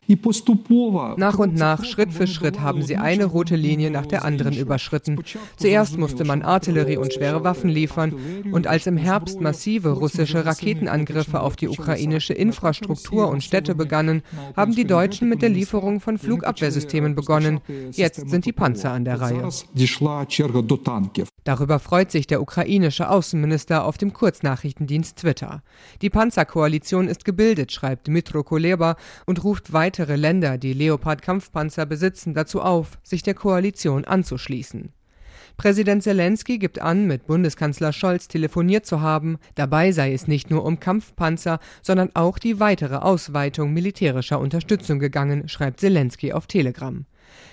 Nach 1.17 1.37
und 1.37 1.53
nach, 1.53 1.85
Schritt 1.85 2.11
für 2.11 2.25
Schritt, 2.25 2.61
haben 2.61 2.81
sie 2.81 2.97
eine 2.97 3.25
rote 3.25 3.55
Linie 3.55 3.91
nach 3.91 4.07
der 4.07 4.25
anderen 4.25 4.57
überschritten. 4.57 5.23
Zuerst 5.55 5.99
musste 5.99 6.23
man 6.23 6.41
Artillerie 6.41 6.97
und 6.97 7.13
schwere 7.13 7.43
Waffen 7.43 7.69
liefern, 7.69 8.15
und 8.51 8.65
als 8.65 8.87
im 8.87 8.97
Herbst 8.97 9.39
massive 9.39 9.89
russische 9.89 10.47
Raketenangriffe 10.47 11.41
auf 11.41 11.57
die 11.57 11.67
ukrainische 11.67 12.33
Infrastruktur 12.33 13.27
und 13.27 13.43
Städte 13.43 13.75
begannen, 13.75 14.23
haben 14.55 14.73
die 14.73 14.85
Deutschen 14.85 15.29
mit 15.29 15.43
der 15.43 15.49
Lieferung 15.49 15.99
von 15.99 16.17
Flugabwehrsystemen 16.17 17.13
begonnen. 17.13 17.61
Jetzt 17.91 18.27
sind 18.31 18.47
die 18.47 18.51
Panzer 18.51 18.91
an 18.91 19.05
der 19.05 19.21
Reihe. 19.21 19.47
Darüber 21.43 21.79
freut 21.79 22.09
sich 22.09 22.25
der 22.25 22.41
ukrainische 22.41 23.09
Außenminister 23.09 23.85
auf 23.85 23.99
dem 23.99 24.13
Kurznachrichtendienst 24.13 25.02
Dienst 25.03 25.17
Twitter. 25.17 25.61
Die 26.01 26.09
Panzerkoalition 26.09 27.09
ist 27.09 27.25
gebildet, 27.25 27.73
schreibt 27.73 28.07
Dmitro 28.07 28.41
Kuleba 28.41 28.95
und 29.25 29.43
ruft 29.43 29.73
weitere 29.73 30.15
Länder, 30.15 30.57
die 30.57 30.71
Leopard-Kampfpanzer 30.71 31.85
besitzen, 31.85 32.33
dazu 32.33 32.61
auf, 32.61 32.97
sich 33.03 33.21
der 33.21 33.33
Koalition 33.33 34.05
anzuschließen. 34.05 34.93
Präsident 35.57 36.03
Zelensky 36.03 36.57
gibt 36.57 36.81
an, 36.81 37.05
mit 37.05 37.27
Bundeskanzler 37.27 37.91
Scholz 37.91 38.29
telefoniert 38.29 38.85
zu 38.85 39.01
haben. 39.01 39.39
Dabei 39.55 39.91
sei 39.91 40.13
es 40.13 40.29
nicht 40.29 40.49
nur 40.49 40.63
um 40.63 40.79
Kampfpanzer, 40.79 41.59
sondern 41.81 42.09
auch 42.13 42.39
die 42.39 42.61
weitere 42.61 42.95
Ausweitung 42.95 43.73
militärischer 43.73 44.39
Unterstützung 44.39 44.99
gegangen, 44.99 45.49
schreibt 45.49 45.81
Zelensky 45.81 46.31
auf 46.31 46.47
Telegram. 46.47 47.05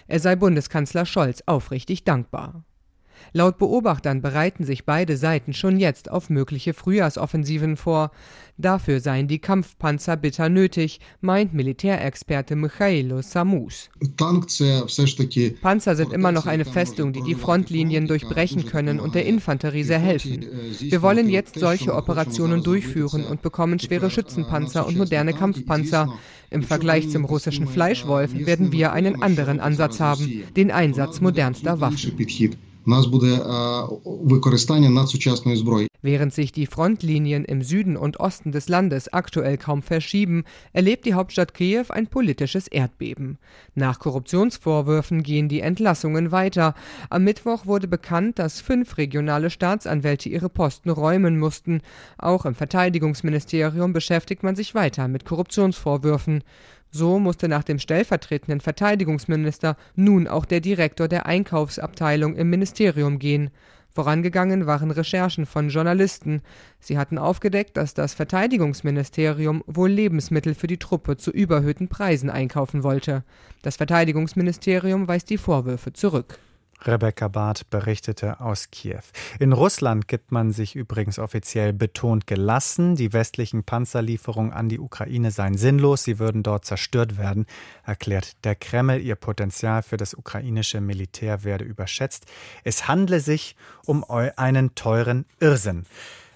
Er 0.06 0.20
sei 0.20 0.36
Bundeskanzler 0.36 1.04
Scholz 1.04 1.42
aufrichtig 1.46 2.04
dankbar. 2.04 2.62
Laut 3.32 3.58
Beobachtern 3.58 4.22
bereiten 4.22 4.64
sich 4.64 4.84
beide 4.84 5.16
Seiten 5.16 5.52
schon 5.52 5.78
jetzt 5.78 6.10
auf 6.10 6.30
mögliche 6.30 6.74
Frühjahrsoffensiven 6.74 7.76
vor. 7.76 8.10
Dafür 8.58 9.00
seien 9.00 9.26
die 9.26 9.38
Kampfpanzer 9.38 10.16
bitter 10.16 10.48
nötig, 10.48 11.00
meint 11.20 11.54
Militärexperte 11.54 12.56
Michailo 12.56 13.22
Samus. 13.22 13.88
Panzer 15.62 15.96
sind 15.96 16.12
immer 16.12 16.32
noch 16.32 16.46
eine 16.46 16.64
Festung, 16.64 17.12
die 17.12 17.22
die 17.22 17.34
Frontlinien 17.34 18.06
durchbrechen 18.06 18.66
können 18.66 19.00
und 19.00 19.14
der 19.14 19.24
Infanterie 19.24 19.84
sehr 19.84 19.98
helfen. 19.98 20.46
Wir 20.78 21.00
wollen 21.00 21.28
jetzt 21.30 21.58
solche 21.58 21.94
Operationen 21.94 22.62
durchführen 22.62 23.24
und 23.24 23.40
bekommen 23.42 23.78
schwere 23.78 24.10
Schützenpanzer 24.10 24.86
und 24.86 24.96
moderne 24.98 25.32
Kampfpanzer. 25.32 26.12
Im 26.50 26.62
Vergleich 26.62 27.08
zum 27.10 27.24
russischen 27.24 27.66
Fleischwolf 27.66 28.34
werden 28.34 28.72
wir 28.72 28.92
einen 28.92 29.22
anderen 29.22 29.60
Ansatz 29.60 30.00
haben, 30.00 30.44
den 30.56 30.70
Einsatz 30.70 31.20
modernster 31.20 31.80
Waffen 31.80 32.16
нас 32.85 33.05
буде 33.05 33.39
використання 34.05 34.89
надсучасної 34.89 35.57
зброї. 35.57 35.87
Während 36.03 36.33
sich 36.33 36.51
die 36.51 36.67
Frontlinien 36.67 37.45
im 37.45 37.63
Süden 37.63 37.97
und 37.97 38.19
Osten 38.19 38.51
des 38.51 38.69
Landes 38.69 39.11
aktuell 39.11 39.57
kaum 39.57 39.81
verschieben, 39.81 40.43
erlebt 40.71 41.03
die 41.07 41.15
Hauptstadt 41.15 41.55
Kiew 41.55 41.85
ein 41.89 42.05
politisches 42.05 42.67
Erdbeben. 42.67 43.39
Nach 43.73 43.97
Korruptionsvorwürfen 43.97 45.23
gehen 45.23 45.49
die 45.49 45.61
Entlassungen 45.61 46.31
weiter. 46.31 46.75
Am 47.09 47.23
Mittwoch 47.23 47.65
wurde 47.65 47.87
bekannt, 47.87 48.37
dass 48.37 48.61
fünf 48.61 48.97
regionale 48.99 49.49
Staatsanwälte 49.49 50.29
ihre 50.29 50.49
Posten 50.49 50.91
räumen 50.91 51.39
mussten. 51.39 51.81
Auch 52.19 52.45
im 52.45 52.53
Verteidigungsministerium 52.53 53.91
beschäftigt 53.91 54.43
man 54.43 54.55
sich 54.55 54.75
weiter 54.75 55.07
mit 55.07 55.25
Korruptionsvorwürfen. 55.25 56.43
So 56.90 57.18
musste 57.18 57.48
nach 57.48 57.62
dem 57.62 57.78
stellvertretenden 57.78 58.60
Verteidigungsminister 58.60 59.76
nun 59.94 60.26
auch 60.26 60.44
der 60.44 60.60
Direktor 60.60 61.06
der 61.06 61.26
Einkaufsabteilung 61.26 62.34
im 62.36 62.50
Ministerium 62.50 63.18
gehen. 63.18 63.50
Vorangegangen 63.92 64.66
waren 64.66 64.90
Recherchen 64.90 65.46
von 65.46 65.68
Journalisten. 65.68 66.42
Sie 66.78 66.96
hatten 66.96 67.18
aufgedeckt, 67.18 67.76
dass 67.76 67.92
das 67.94 68.14
Verteidigungsministerium 68.14 69.64
wohl 69.66 69.90
Lebensmittel 69.90 70.54
für 70.54 70.68
die 70.68 70.78
Truppe 70.78 71.16
zu 71.16 71.30
überhöhten 71.30 71.88
Preisen 71.88 72.30
einkaufen 72.30 72.84
wollte. 72.84 73.24
Das 73.62 73.76
Verteidigungsministerium 73.76 75.08
weist 75.08 75.30
die 75.30 75.38
Vorwürfe 75.38 75.92
zurück. 75.92 76.38
Rebecca 76.84 77.28
Barth 77.28 77.68
berichtete 77.70 78.40
aus 78.40 78.70
Kiew. 78.70 79.02
In 79.38 79.52
Russland 79.52 80.08
gibt 80.08 80.32
man 80.32 80.52
sich 80.52 80.76
übrigens 80.76 81.18
offiziell 81.18 81.72
betont 81.72 82.26
gelassen. 82.26 82.96
Die 82.96 83.12
westlichen 83.12 83.64
Panzerlieferungen 83.64 84.52
an 84.52 84.68
die 84.68 84.78
Ukraine 84.78 85.30
seien 85.30 85.56
sinnlos, 85.56 86.04
sie 86.04 86.18
würden 86.18 86.42
dort 86.42 86.64
zerstört 86.64 87.18
werden, 87.18 87.46
erklärt 87.84 88.44
der 88.44 88.54
Kreml. 88.54 89.00
Ihr 89.00 89.16
Potenzial 89.16 89.82
für 89.82 89.96
das 89.96 90.14
ukrainische 90.14 90.80
Militär 90.80 91.44
werde 91.44 91.64
überschätzt. 91.64 92.26
Es 92.64 92.88
handle 92.88 93.20
sich 93.20 93.56
um 93.84 94.04
einen 94.04 94.74
teuren 94.74 95.26
Irrsinn. 95.38 95.84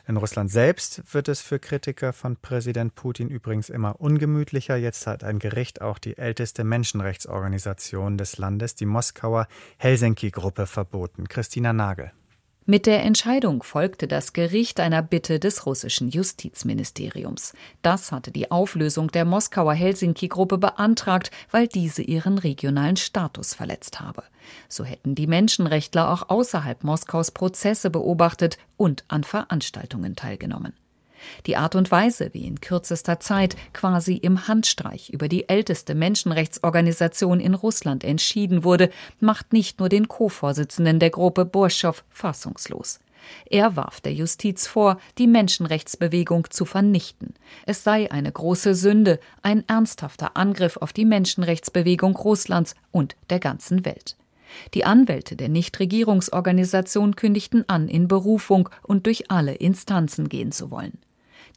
In 0.07 0.19
Russland 0.19 0.51
selbst 0.51 1.15
wird 1.15 1.29
es 1.29 1.41
für 1.41 1.59
Kritiker 1.59 2.13
von 2.13 2.37
Präsident 2.37 2.95
Putin 2.95 3.31
übrigens 3.31 3.71
immer 3.71 4.01
ungemütlicher. 4.01 4.77
Jetzt 4.77 5.07
hat 5.07 5.25
ein 5.25 5.39
Gericht 5.39 5.81
auch 5.81 5.99
die 5.99 6.19
älteste 6.19 6.63
Menschenrechtsorganisation 6.63 8.19
des 8.19 8.37
Landes, 8.37 8.75
die 8.75 8.85
Moskauer 8.85 9.49
Helsinki-Gruppe, 9.79 10.67
verboten. 10.67 11.27
Christina 11.27 11.73
Nagel. 11.73 12.13
Mit 12.67 12.87
der 12.87 13.03
Entscheidung 13.03 13.63
folgte 13.63 14.09
das 14.09 14.33
Gericht 14.33 14.81
einer 14.81 15.03
Bitte 15.03 15.39
des 15.39 15.67
russischen 15.67 16.09
Justizministeriums. 16.09 17.53
Das 17.83 18.11
hatte 18.11 18.31
die 18.31 18.51
Auflösung 18.51 19.09
der 19.09 19.27
Moskauer 19.27 19.75
Helsinki-Gruppe 19.75 20.57
beantragt, 20.57 21.31
weil 21.51 21.69
diese 21.69 22.01
ihren 22.01 22.39
regionalen 22.39 22.97
Status 22.97 23.53
verletzt 23.53 24.01
habe. 24.01 24.23
So 24.71 24.85
hätten 24.85 25.15
die 25.15 25.27
Menschenrechtler 25.27 26.11
auch 26.11 26.31
außerhalb 26.31 26.85
Moskaus 26.85 27.33
Prozesse 27.33 27.91
beobachtet 27.91 28.57
und 28.79 29.05
an 29.09 29.25
Veranstaltungen 29.25 30.17
teilgenommen. 30.17 30.73
Die 31.47 31.57
Art 31.57 31.75
und 31.75 31.91
Weise, 31.91 32.31
wie 32.33 32.47
in 32.47 32.61
kürzester 32.61 33.21
Zeit 33.21 33.57
quasi 33.73 34.15
im 34.15 34.49
Handstreich 34.49 35.11
über 35.11 35.29
die 35.29 35.49
älteste 35.49 35.95
Menschenrechtsorganisation 35.95 37.41
in 37.41 37.55
Russland 37.55 38.05
entschieden 38.05 38.65
wurde, 38.65 38.91
macht 39.21 39.53
nicht 39.53 39.79
nur 39.79 39.89
den 39.89 40.09
Co-Vorsitzenden 40.09 40.99
der 40.99 41.11
Gruppe 41.11 41.45
Borschow 41.45 42.03
fassungslos. 42.11 43.01
Er 43.47 43.77
warf 43.77 44.01
der 44.01 44.13
Justiz 44.13 44.67
vor, 44.67 44.99
die 45.19 45.27
Menschenrechtsbewegung 45.27 46.51
zu 46.51 46.65
vernichten. 46.65 47.35
Es 47.67 47.85
sei 47.85 48.11
eine 48.11 48.31
große 48.31 48.75
Sünde, 48.75 49.19
ein 49.43 49.67
ernsthafter 49.69 50.37
Angriff 50.37 50.77
auf 50.77 50.93
die 50.93 51.05
Menschenrechtsbewegung 51.05 52.17
Russlands 52.17 52.75
und 52.91 53.17
der 53.31 53.41
ganzen 53.41 53.85
Welt. 53.85 54.17
Die 54.75 54.85
Anwälte 54.85 55.37
der 55.37 55.49
Nichtregierungsorganisation 55.49 57.17
kündigten 57.17 57.69
an, 57.69 57.89
in 57.89 58.09
Berufung 58.09 58.69
und 58.83 59.07
durch 59.07 59.31
alle 59.31 59.55
Instanzen 59.55 60.29
gehen 60.29 60.53
zu 60.53 60.71
wollen. 60.71 60.99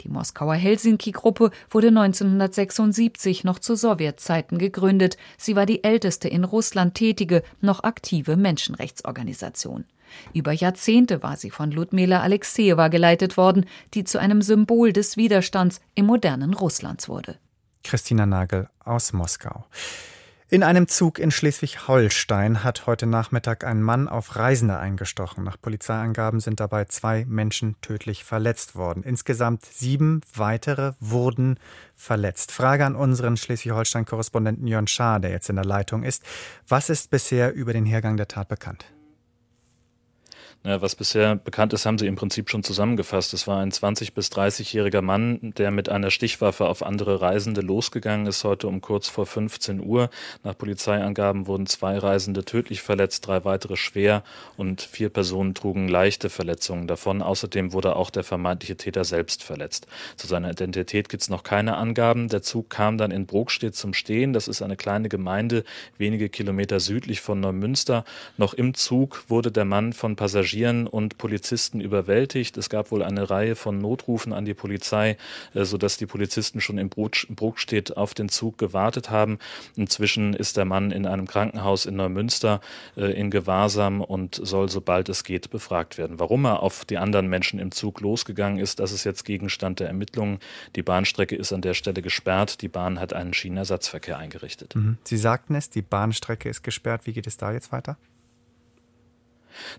Die 0.02 0.10
Moskauer 0.10 0.56
Helsinki-Gruppe 0.56 1.52
wurde 1.70 1.88
1976 1.88 3.44
noch 3.44 3.60
zu 3.60 3.76
Sowjetzeiten 3.76 4.58
gegründet. 4.58 5.18
Sie 5.38 5.56
war 5.56 5.66
die 5.66 5.84
älteste 5.84 6.28
in 6.28 6.44
Russland 6.44 6.96
tätige, 6.96 7.44
noch 7.62 7.84
aktive 7.84 8.38
Menschenrechtsorganisation. 8.38 9.86
Über 10.34 10.52
Jahrzehnte 10.52 11.24
war 11.24 11.36
sie 11.36 11.50
von 11.50 11.72
Ludmila 11.72 12.22
Alexejewa 12.22 12.88
geleitet 12.88 13.38
worden, 13.38 13.66
die 13.94 14.04
zu 14.04 14.20
einem 14.20 14.42
Symbol 14.42 14.94
des 14.94 15.18
Widerstands 15.18 15.82
im 15.96 16.06
modernen 16.06 16.54
Russlands 16.54 17.10
wurde. 17.10 17.38
Christina 17.84 18.26
Nagel 18.26 18.70
aus 18.84 19.14
Moskau. 19.14 19.66
In 20.50 20.64
einem 20.64 20.88
Zug 20.88 21.20
in 21.20 21.30
Schleswig-Holstein 21.30 22.64
hat 22.64 22.88
heute 22.88 23.06
Nachmittag 23.06 23.66
ein 23.66 23.82
Mann 23.82 24.08
auf 24.08 24.38
Reisende 24.38 24.80
eingestochen. 24.80 25.44
Nach 25.44 25.60
Polizeiangaben 25.62 26.40
sind 26.40 26.62
dabei 26.62 26.86
zwei 26.86 27.26
Menschen 27.26 27.76
tödlich 27.82 28.24
verletzt 28.24 28.78
worden. 28.78 29.04
Insgesamt 29.04 29.66
sieben 29.66 30.22
weitere 30.34 30.94
wurden 31.02 31.60
verletzt. 31.98 32.54
Frage 32.54 32.86
an 32.86 32.96
unseren 32.96 33.36
Schleswig-Holstein-Korrespondenten 33.36 34.68
Jörn 34.68 34.88
Schaar, 34.88 35.20
der 35.20 35.32
jetzt 35.32 35.50
in 35.50 35.58
der 35.58 35.66
Leitung 35.66 36.04
ist. 36.04 36.24
Was 36.66 36.90
ist 36.90 37.10
bisher 37.10 37.54
über 37.54 37.74
den 37.74 37.86
Hergang 37.86 38.16
der 38.16 38.30
Tat 38.30 38.48
bekannt? 38.48 38.86
Was 40.64 40.96
bisher 40.96 41.36
bekannt 41.36 41.72
ist, 41.74 41.86
haben 41.86 41.98
Sie 41.98 42.08
im 42.08 42.16
Prinzip 42.16 42.50
schon 42.50 42.64
zusammengefasst. 42.64 43.34
Es 43.34 43.48
war 43.48 43.60
ein 43.60 43.72
20- 43.72 44.14
bis 44.14 44.30
30-jähriger 44.32 45.02
Mann, 45.02 45.54
der 45.58 45.72
mit 45.72 45.88
einer 45.88 46.10
Stichwaffe 46.10 46.66
auf 46.68 46.84
andere 46.84 47.22
Reisende 47.22 47.62
losgegangen 47.62 48.26
ist, 48.26 48.44
heute 48.44 48.68
um 48.68 48.82
kurz 48.82 49.08
vor 49.08 49.28
15 49.28 49.80
Uhr. 49.80 50.10
Nach 50.44 50.58
Polizeiangaben 50.58 51.48
wurden 51.48 51.68
zwei 51.68 51.98
Reisende 51.98 52.44
tödlich 52.44 52.82
verletzt, 52.82 53.28
drei 53.28 53.46
weitere 53.46 53.78
schwer 53.78 54.24
und 54.58 54.82
vier 54.82 55.10
Personen 55.10 55.54
trugen 55.54 55.88
leichte 55.88 56.30
Verletzungen 56.30 56.88
davon. 56.88 57.22
Außerdem 57.22 57.72
wurde 57.72 57.96
auch 57.96 58.10
der 58.10 58.24
vermeintliche 58.24 58.76
Täter 58.76 59.06
selbst 59.06 59.44
verletzt. 59.44 59.88
Zu 60.18 60.28
seiner 60.28 60.50
Identität 60.50 61.08
gibt 61.08 61.24
es 61.24 61.30
noch 61.30 61.44
keine 61.44 61.78
Angaben. 61.78 62.30
Der 62.30 62.42
Zug 62.42 62.70
kam 62.70 62.98
dann 62.98 63.12
in 63.12 63.26
Brokstedt 63.26 63.76
zum 63.76 63.94
Stehen. 63.94 64.34
Das 64.34 64.48
ist 64.48 64.62
eine 64.62 64.76
kleine 64.76 65.08
Gemeinde, 65.08 65.64
wenige 65.98 66.30
Kilometer 66.30 66.80
südlich 66.80 67.22
von 67.22 67.40
Neumünster. 67.40 68.04
Noch 68.38 68.54
im 68.54 68.74
Zug 68.74 69.24
wurde 69.28 69.52
der 69.52 69.66
Mann 69.66 69.94
von 69.94 70.16
Passagieren 70.16 70.47
Passagieren 70.48 70.88
und 70.88 71.18
Polizisten 71.18 71.82
überwältigt. 71.82 72.56
Es 72.56 72.70
gab 72.70 72.92
wohl 72.92 73.04
eine 73.04 73.30
Reihe 73.30 73.56
von 73.56 73.80
Notrufen 73.80 74.32
an 74.32 74.46
die 74.46 74.54
Polizei, 74.54 75.18
äh, 75.54 75.66
sodass 75.66 75.98
die 75.98 76.06
Polizisten 76.06 76.62
schon 76.62 76.78
in 76.78 76.90
Bruckstedt 76.90 77.98
auf 77.98 78.14
den 78.14 78.30
Zug 78.30 78.58
gewartet 78.58 79.10
haben. 79.10 79.40
Inzwischen 79.76 80.34
ist 80.34 80.56
der 80.56 80.64
Mann 80.64 80.92
in 80.92 81.06
einem 81.06 81.28
Krankenhaus 81.28 81.86
in 81.86 81.98
Neumünster 81.98 82.62
äh, 82.96 83.12
in 83.12 83.30
Gewahrsam 83.30 84.00
und 84.00 84.40
soll, 84.42 84.70
sobald 84.70 85.10
es 85.10 85.26
geht, 85.26 85.50
befragt 85.50 85.98
werden. 85.98 86.18
Warum 86.18 86.46
er 86.46 86.64
auf 86.64 86.86
die 86.86 86.98
anderen 86.98 87.28
Menschen 87.28 87.60
im 87.60 87.72
Zug 87.72 88.00
losgegangen 88.00 88.60
ist, 88.60 88.80
das 88.80 88.94
ist 88.94 89.04
jetzt 89.04 89.26
Gegenstand 89.26 89.82
der 89.82 89.88
Ermittlungen. 89.88 90.40
Die 90.78 90.84
Bahnstrecke 90.84 91.36
ist 91.36 91.52
an 91.52 91.62
der 91.62 91.74
Stelle 91.74 92.02
gesperrt. 92.02 92.62
Die 92.62 92.70
Bahn 92.70 93.02
hat 93.02 93.12
einen 93.12 93.34
Schienenersatzverkehr 93.34 94.18
eingerichtet. 94.18 94.76
Mhm. 94.76 94.98
Sie 95.04 95.18
sagten 95.18 95.56
es, 95.56 95.70
die 95.70 95.82
Bahnstrecke 95.82 96.48
ist 96.48 96.64
gesperrt. 96.64 97.02
Wie 97.06 97.12
geht 97.12 97.28
es 97.28 97.36
da 97.36 97.52
jetzt 97.52 97.74
weiter? 97.74 97.98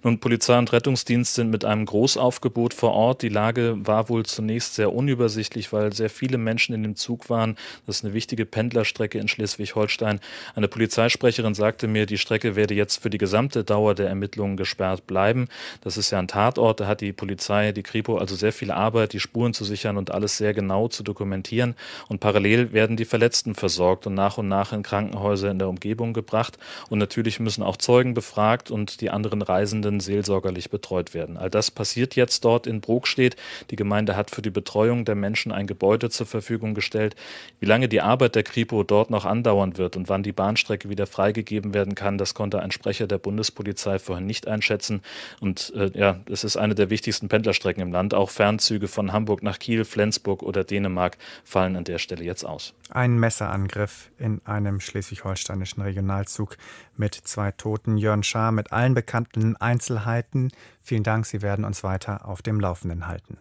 Nun, 0.03 0.21
Polizei 0.21 0.59
und 0.59 0.73
Rettungsdienst 0.73 1.35
sind 1.35 1.51
mit 1.51 1.65
einem 1.65 1.87
Großaufgebot 1.87 2.75
vor 2.75 2.93
Ort. 2.93 3.23
Die 3.23 3.29
Lage 3.29 3.77
war 3.79 4.09
wohl 4.09 4.25
zunächst 4.27 4.75
sehr 4.75 4.93
unübersichtlich, 4.93 5.73
weil 5.73 5.93
sehr 5.93 6.11
viele 6.11 6.39
Menschen 6.39 6.75
in 6.75 6.83
dem 6.83 6.97
Zug 6.97 7.31
waren. 7.31 7.57
Das 7.87 7.97
ist 7.97 8.05
eine 8.05 8.15
wichtige 8.15 8.47
Pendlerstrecke 8.47 9.19
in 9.19 9.29
Schleswig-Holstein. 9.29 10.21
Eine 10.55 10.69
Polizeisprecherin 10.69 11.55
sagte 11.55 11.89
mir, 11.89 12.07
die 12.07 12.19
Strecke 12.19 12.57
werde 12.57 12.75
jetzt 12.75 13.03
für 13.03 13.11
die 13.11 13.19
gesamte 13.19 13.65
Dauer 13.65 13.95
der 13.95 14.09
Ermittlungen 14.09 14.57
gesperrt 14.57 15.07
bleiben. 15.07 15.49
Das 15.83 15.97
ist 15.97 16.11
ja 16.11 16.19
ein 16.19 16.29
Tatort. 16.29 16.81
Da 16.81 16.87
hat 16.87 17.01
die 17.01 17.13
Polizei, 17.13 17.73
die 17.73 17.83
Kripo 17.83 18.19
also 18.19 18.35
sehr 18.35 18.53
viel 18.53 18.71
Arbeit, 18.71 19.13
die 19.13 19.21
Spuren 19.21 19.55
zu 19.55 19.65
sichern 19.65 19.97
und 19.97 20.11
alles 20.11 20.37
sehr 20.37 20.55
genau 20.55 20.89
zu 20.89 21.03
dokumentieren. 21.03 21.75
Und 22.09 22.21
parallel 22.21 22.73
werden 22.73 22.97
die 22.97 23.05
Verletzten 23.05 23.55
versorgt 23.55 24.07
und 24.07 24.15
nach 24.15 24.39
und 24.39 24.49
nach 24.49 24.73
in 24.73 24.83
Krankenhäuser 24.83 25.51
in 25.51 25.59
der 25.59 25.69
Umgebung 25.69 26.13
gebracht. 26.13 26.59
Und 26.89 26.99
natürlich 26.99 27.41
müssen 27.41 27.63
auch 27.63 27.77
Zeugen 27.77 28.15
befragt 28.15 28.71
und 28.71 29.01
die 29.01 29.11
anderen 29.11 29.43
Reisenden 29.43 29.68
Reisenden 29.69 30.01
seelsorgerlich 30.01 30.71
betreut 30.71 31.13
werden. 31.13 31.37
All 31.37 31.51
das 31.51 31.71
passiert 31.71 32.17
jetzt 32.17 32.45
dort 32.45 32.67
in 32.67 32.81
Brokstedt. 32.81 33.37
Die 33.71 33.77
Gemeinde 33.77 34.17
hat 34.17 34.31
für 34.31 34.41
die 34.41 34.51
Betreuung 34.51 35.05
der 35.05 35.15
Menschen 35.15 35.53
ein 35.53 35.67
Gebäude 35.67 36.09
zur 36.09 36.27
Verfügung 36.27 36.75
gestellt. 36.75 37.15
Wie 37.61 37.67
lange 37.67 37.89
die 37.89 38.01
Arbeit 38.01 38.35
der 38.35 38.43
Kripo 38.43 38.83
dort 38.83 39.11
noch 39.11 39.27
andauern 39.27 39.77
wird 39.77 39.97
und 39.97 40.09
wann 40.09 40.23
die 40.23 40.33
Bahnstrecke 40.33 40.89
wieder 40.89 41.07
freigegeben 41.07 41.75
werden 41.75 41.95
kann, 41.95 42.17
das 42.17 42.35
konnte 42.35 42.61
ein 42.61 42.71
Sprecher 42.71 43.07
der 43.07 43.19
Bundespolizei 43.19 43.99
vorhin 43.99 44.27
nicht 44.27 44.49
einschätzen. 44.49 45.03
Und 45.41 45.73
äh, 45.77 45.91
ja, 45.95 46.21
es 46.31 46.45
ist 46.45 46.57
eine 46.57 46.75
der 46.75 46.89
wichtigsten 46.89 47.29
Pendlerstrecken 47.29 47.83
im 47.83 47.93
Land. 47.93 48.15
Auch 48.15 48.31
Fernzüge 48.31 48.89
von 48.89 49.13
Hamburg 49.13 49.43
nach 49.43 49.59
Kiel, 49.59 49.85
Flensburg 49.85 50.43
oder 50.43 50.65
Dänemark 50.65 51.19
fallen 51.45 51.77
an 51.77 51.85
der 51.85 51.99
Stelle 51.99 52.25
jetzt 52.25 52.45
aus. 52.45 52.73
Ein 52.91 53.19
Messerangriff 53.19 54.11
in 54.19 54.41
einem 54.47 54.81
schleswig-holsteinischen 54.81 55.83
Regionalzug 55.83 56.57
mit 56.97 57.15
zwei 57.15 57.53
Toten. 57.53 57.99
Jörn 57.99 58.23
Schaar 58.23 58.53
mit 58.53 58.73
allen 58.73 58.95
bekannten 58.95 59.57
Einzelheiten. 59.61 60.51
Vielen 60.83 61.03
Dank, 61.03 61.27
Sie 61.27 61.43
werden 61.43 61.65
uns 61.65 61.85
weiter 61.85 62.27
auf 62.27 62.43
dem 62.43 62.61
Laufenden 62.61 63.07
halten. 63.07 63.39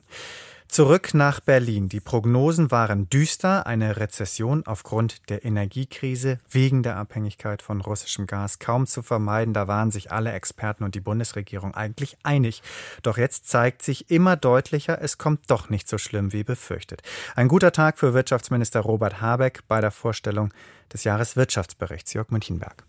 Zurück 0.67 1.13
nach 1.13 1.39
Berlin. 1.39 1.87
Die 1.87 2.01
Prognosen 2.01 2.71
waren 2.71 3.09
düster. 3.09 3.65
Eine 3.65 3.97
Rezession 3.97 4.67
aufgrund 4.67 5.29
der 5.29 5.45
Energiekrise 5.45 6.39
wegen 6.49 6.83
der 6.83 6.97
Abhängigkeit 6.97 7.61
von 7.61 7.79
russischem 7.79 8.27
Gas 8.27 8.59
kaum 8.59 8.85
zu 8.85 9.01
vermeiden. 9.01 9.53
Da 9.53 9.67
waren 9.69 9.91
sich 9.91 10.11
alle 10.11 10.33
Experten 10.33 10.83
und 10.83 10.93
die 10.93 10.99
Bundesregierung 10.99 11.73
eigentlich 11.73 12.17
einig. 12.23 12.61
Doch 13.01 13.17
jetzt 13.17 13.47
zeigt 13.47 13.81
sich 13.81 14.11
immer 14.11 14.35
deutlicher, 14.35 15.01
es 15.01 15.17
kommt 15.17 15.49
doch 15.49 15.69
nicht 15.69 15.87
so 15.87 15.97
schlimm 15.97 16.33
wie 16.33 16.43
befürchtet. 16.43 17.01
Ein 17.35 17.47
guter 17.47 17.71
Tag 17.71 17.97
für 17.97 18.13
Wirtschaftsminister 18.13 18.81
Robert 18.81 19.21
Habeck 19.21 19.61
bei 19.69 19.79
der 19.79 19.91
Vorstellung 19.91 20.53
des 20.91 21.05
Jahreswirtschaftsberichts. 21.05 22.13
Jörg 22.13 22.29
Münchenberg. 22.29 22.83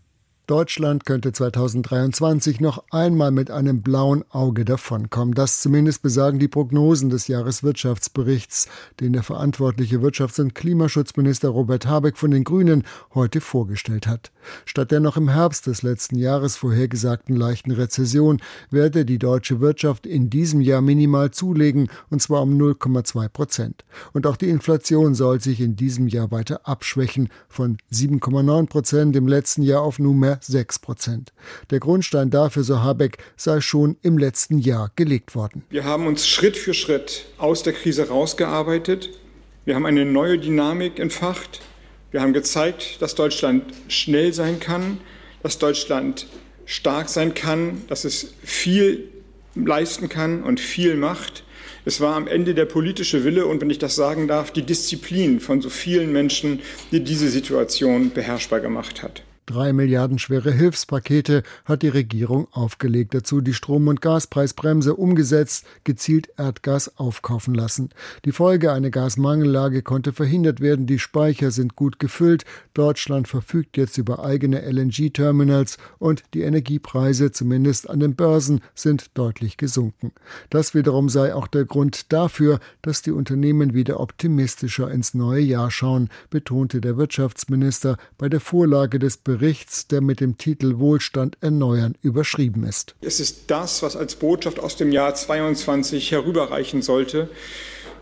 Deutschland 0.49 1.05
könnte 1.05 1.31
2023 1.31 2.59
noch 2.59 2.83
einmal 2.89 3.29
mit 3.29 3.51
einem 3.51 3.83
blauen 3.83 4.25
Auge 4.31 4.65
davonkommen. 4.65 5.35
Das 5.35 5.61
zumindest 5.61 6.01
besagen 6.01 6.39
die 6.39 6.47
Prognosen 6.47 7.11
des 7.11 7.27
Jahreswirtschaftsberichts, 7.27 8.67
den 8.99 9.13
der 9.13 9.21
verantwortliche 9.21 9.97
Wirtschafts- 9.97 10.41
und 10.41 10.55
Klimaschutzminister 10.55 11.49
Robert 11.49 11.85
Habeck 11.85 12.17
von 12.17 12.31
den 12.31 12.45
Grünen 12.45 12.83
heute 13.13 13.41
vorgestellt 13.41 14.07
hat. 14.07 14.31
Statt 14.65 14.89
der 14.89 15.01
noch 15.01 15.17
im 15.17 15.29
Herbst 15.29 15.67
des 15.67 15.83
letzten 15.83 16.17
Jahres 16.17 16.55
vorhergesagten 16.55 17.35
leichten 17.35 17.69
Rezession 17.69 18.41
werde 18.71 19.05
die 19.05 19.19
deutsche 19.19 19.59
Wirtschaft 19.59 20.07
in 20.07 20.31
diesem 20.31 20.61
Jahr 20.61 20.81
minimal 20.81 21.29
zulegen, 21.29 21.89
und 22.09 22.23
zwar 22.23 22.41
um 22.41 22.57
0,2 22.59 23.29
Prozent. 23.29 23.85
Und 24.13 24.25
auch 24.25 24.35
die 24.35 24.49
Inflation 24.49 25.13
soll 25.13 25.41
sich 25.41 25.61
in 25.61 25.75
diesem 25.75 26.07
Jahr 26.07 26.31
weiter 26.31 26.61
abschwächen, 26.63 27.29
von 27.49 27.77
7,9 27.93 28.65
Prozent 28.65 29.15
im 29.15 29.27
letzten 29.27 29.61
Jahr 29.61 29.83
auf 29.83 29.99
nunmehr 29.99 30.38
6 30.43 30.79
Prozent. 30.79 31.33
Der 31.69 31.79
Grundstein 31.79 32.29
dafür, 32.29 32.63
so 32.63 32.81
Habeck, 32.81 33.17
sei 33.35 33.61
schon 33.61 33.97
im 34.01 34.17
letzten 34.17 34.59
Jahr 34.59 34.91
gelegt 34.95 35.35
worden. 35.35 35.63
Wir 35.69 35.83
haben 35.83 36.07
uns 36.07 36.27
Schritt 36.27 36.57
für 36.57 36.73
Schritt 36.73 37.25
aus 37.37 37.63
der 37.63 37.73
Krise 37.73 38.07
rausgearbeitet. 38.09 39.09
Wir 39.65 39.75
haben 39.75 39.85
eine 39.85 40.05
neue 40.05 40.39
Dynamik 40.39 40.99
entfacht. 40.99 41.61
Wir 42.11 42.21
haben 42.21 42.33
gezeigt, 42.33 43.01
dass 43.01 43.15
Deutschland 43.15 43.63
schnell 43.87 44.33
sein 44.33 44.59
kann, 44.59 44.99
dass 45.43 45.59
Deutschland 45.59 46.27
stark 46.65 47.09
sein 47.09 47.33
kann, 47.33 47.83
dass 47.87 48.05
es 48.05 48.33
viel 48.43 49.09
leisten 49.55 50.09
kann 50.09 50.43
und 50.43 50.59
viel 50.59 50.95
macht. 50.95 51.43
Es 51.85 52.01
war 52.01 52.15
am 52.15 52.27
Ende 52.27 52.53
der 52.53 52.65
politische 52.65 53.23
Wille 53.23 53.45
und, 53.45 53.61
wenn 53.61 53.69
ich 53.69 53.79
das 53.79 53.95
sagen 53.95 54.27
darf, 54.27 54.51
die 54.51 54.63
Disziplin 54.63 55.39
von 55.39 55.61
so 55.61 55.69
vielen 55.69 56.11
Menschen, 56.11 56.61
die 56.91 57.03
diese 57.03 57.29
Situation 57.29 58.11
beherrschbar 58.11 58.59
gemacht 58.59 59.01
hat. 59.01 59.23
Drei 59.49 59.73
Milliarden 59.73 60.19
schwere 60.19 60.51
Hilfspakete 60.51 61.41
hat 61.65 61.81
die 61.81 61.87
Regierung 61.87 62.47
aufgelegt. 62.51 63.15
Dazu 63.15 63.41
die 63.41 63.55
Strom- 63.55 63.87
und 63.87 63.99
Gaspreisbremse 63.99 64.93
umgesetzt, 64.93 65.65
gezielt 65.83 66.29
Erdgas 66.37 66.99
aufkaufen 66.99 67.55
lassen. 67.55 67.89
Die 68.25 68.31
Folge 68.31 68.71
eine 68.71 68.91
Gasmangellage 68.91 69.81
konnte 69.81 70.13
verhindert 70.13 70.59
werden. 70.59 70.85
Die 70.85 70.99
Speicher 70.99 71.49
sind 71.49 71.75
gut 71.75 71.97
gefüllt. 71.97 72.45
Deutschland 72.75 73.27
verfügt 73.27 73.75
jetzt 73.75 73.97
über 73.97 74.23
eigene 74.23 74.61
LNG-Terminals 74.61 75.79
und 75.97 76.21
die 76.35 76.41
Energiepreise, 76.41 77.31
zumindest 77.31 77.89
an 77.89 78.01
den 78.01 78.15
Börsen, 78.15 78.61
sind 78.75 79.17
deutlich 79.17 79.57
gesunken. 79.57 80.11
Das 80.51 80.75
wiederum 80.75 81.09
sei 81.09 81.33
auch 81.33 81.47
der 81.47 81.65
Grund 81.65 82.13
dafür, 82.13 82.59
dass 82.83 83.01
die 83.01 83.11
Unternehmen 83.11 83.73
wieder 83.73 83.99
optimistischer 83.99 84.91
ins 84.91 85.15
neue 85.15 85.41
Jahr 85.41 85.71
schauen, 85.71 86.09
betonte 86.29 86.81
der 86.81 86.97
Wirtschaftsminister 86.97 87.97
bei 88.19 88.29
der 88.29 88.41
Vorlage 88.41 88.99
des 88.99 89.17
Berichts 89.17 89.38
Berichts, 89.39 89.87
der 89.87 90.01
mit 90.01 90.19
dem 90.19 90.37
Titel 90.37 90.79
Wohlstand 90.79 91.37
erneuern 91.41 91.95
überschrieben 92.01 92.65
ist. 92.65 92.95
Es 93.01 93.19
ist 93.19 93.45
das, 93.47 93.81
was 93.81 93.95
als 93.95 94.15
Botschaft 94.15 94.59
aus 94.59 94.75
dem 94.75 94.91
Jahr 94.91 95.15
22 95.15 96.11
herüberreichen 96.11 96.81
sollte, 96.81 97.29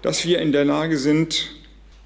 dass 0.01 0.25
wir 0.25 0.39
in 0.39 0.51
der 0.51 0.65
Lage 0.65 0.97
sind, 0.97 1.49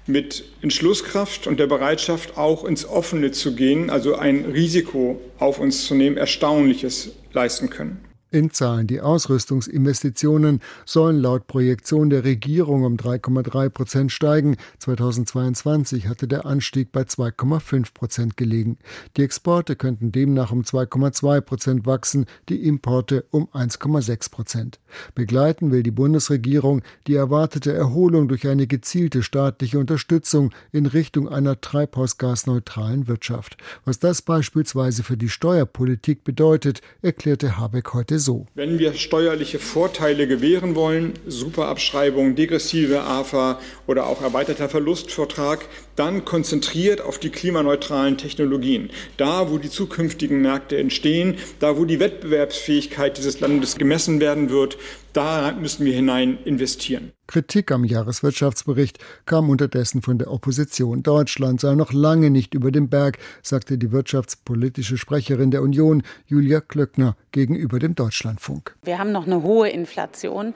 mit 0.06 0.44
Entschlusskraft 0.60 1.46
und 1.46 1.60
der 1.60 1.66
Bereitschaft 1.66 2.36
auch 2.36 2.64
ins 2.64 2.84
Offene 2.84 3.30
zu 3.30 3.54
gehen, 3.54 3.88
also 3.88 4.16
ein 4.16 4.44
Risiko 4.44 5.20
auf 5.38 5.58
uns 5.58 5.86
zu 5.86 5.94
nehmen, 5.94 6.16
Erstaunliches 6.16 7.12
leisten 7.32 7.70
können. 7.70 8.11
In 8.32 8.50
Zahlen 8.50 8.86
die 8.86 9.02
Ausrüstungsinvestitionen 9.02 10.62
sollen 10.86 11.20
laut 11.20 11.46
Projektion 11.46 12.08
der 12.08 12.24
Regierung 12.24 12.84
um 12.84 12.96
3,3 12.96 13.68
Prozent 13.68 14.10
steigen. 14.10 14.56
2022 14.78 16.08
hatte 16.08 16.26
der 16.26 16.46
Anstieg 16.46 16.92
bei 16.92 17.02
2,5 17.02 17.92
Prozent 17.92 18.38
gelegen. 18.38 18.78
Die 19.18 19.22
Exporte 19.22 19.76
könnten 19.76 20.12
demnach 20.12 20.50
um 20.50 20.62
2,2 20.62 21.42
Prozent 21.42 21.84
wachsen, 21.84 22.24
die 22.48 22.66
Importe 22.66 23.26
um 23.32 23.48
1,6 23.48 24.30
Prozent. 24.30 24.80
Begleiten 25.14 25.72
will 25.72 25.82
die 25.82 25.90
Bundesregierung 25.90 26.82
die 27.06 27.14
erwartete 27.14 27.72
Erholung 27.72 28.28
durch 28.28 28.46
eine 28.46 28.66
gezielte 28.66 29.22
staatliche 29.22 29.78
Unterstützung 29.78 30.50
in 30.72 30.86
Richtung 30.86 31.28
einer 31.28 31.60
treibhausgasneutralen 31.60 33.08
Wirtschaft. 33.08 33.56
Was 33.84 33.98
das 33.98 34.22
beispielsweise 34.22 35.02
für 35.02 35.16
die 35.16 35.28
Steuerpolitik 35.28 36.24
bedeutet, 36.24 36.80
erklärte 37.02 37.58
Habeck 37.58 37.94
heute 37.94 38.18
so. 38.18 38.46
Wenn 38.54 38.78
wir 38.78 38.94
steuerliche 38.94 39.58
Vorteile 39.58 40.26
gewähren 40.26 40.74
wollen, 40.74 41.14
Superabschreibung, 41.26 42.34
degressive 42.34 43.02
AFA 43.02 43.58
oder 43.86 44.06
auch 44.06 44.22
erweiterter 44.22 44.68
Verlustvertrag, 44.68 45.66
dann 45.96 46.24
konzentriert 46.24 47.00
auf 47.00 47.18
die 47.18 47.30
klimaneutralen 47.30 48.16
Technologien. 48.16 48.90
Da, 49.16 49.50
wo 49.50 49.58
die 49.58 49.70
zukünftigen 49.70 50.40
Märkte 50.40 50.78
entstehen, 50.78 51.36
da, 51.58 51.76
wo 51.76 51.84
die 51.84 52.00
Wettbewerbsfähigkeit 52.00 53.18
dieses 53.18 53.40
Landes 53.40 53.76
gemessen 53.76 54.20
werden 54.20 54.50
wird, 54.50 54.78
da 55.12 55.52
müssen 55.52 55.84
wir 55.84 55.94
hinein 55.94 56.38
investieren. 56.44 57.12
Kritik 57.32 57.72
am 57.72 57.84
Jahreswirtschaftsbericht 57.84 58.98
kam 59.24 59.48
unterdessen 59.48 60.02
von 60.02 60.18
der 60.18 60.30
Opposition. 60.30 61.02
Deutschland 61.02 61.62
sei 61.62 61.74
noch 61.74 61.90
lange 61.94 62.28
nicht 62.28 62.52
über 62.52 62.70
dem 62.70 62.90
Berg, 62.90 63.16
sagte 63.40 63.78
die 63.78 63.90
wirtschaftspolitische 63.90 64.98
Sprecherin 64.98 65.50
der 65.50 65.62
Union, 65.62 66.02
Julia 66.26 66.60
Klöckner, 66.60 67.16
gegenüber 67.30 67.78
dem 67.78 67.94
Deutschlandfunk. 67.94 68.76
Wir 68.82 68.98
haben 68.98 69.12
noch 69.12 69.26
eine 69.26 69.42
hohe 69.42 69.70
Inflation 69.70 70.52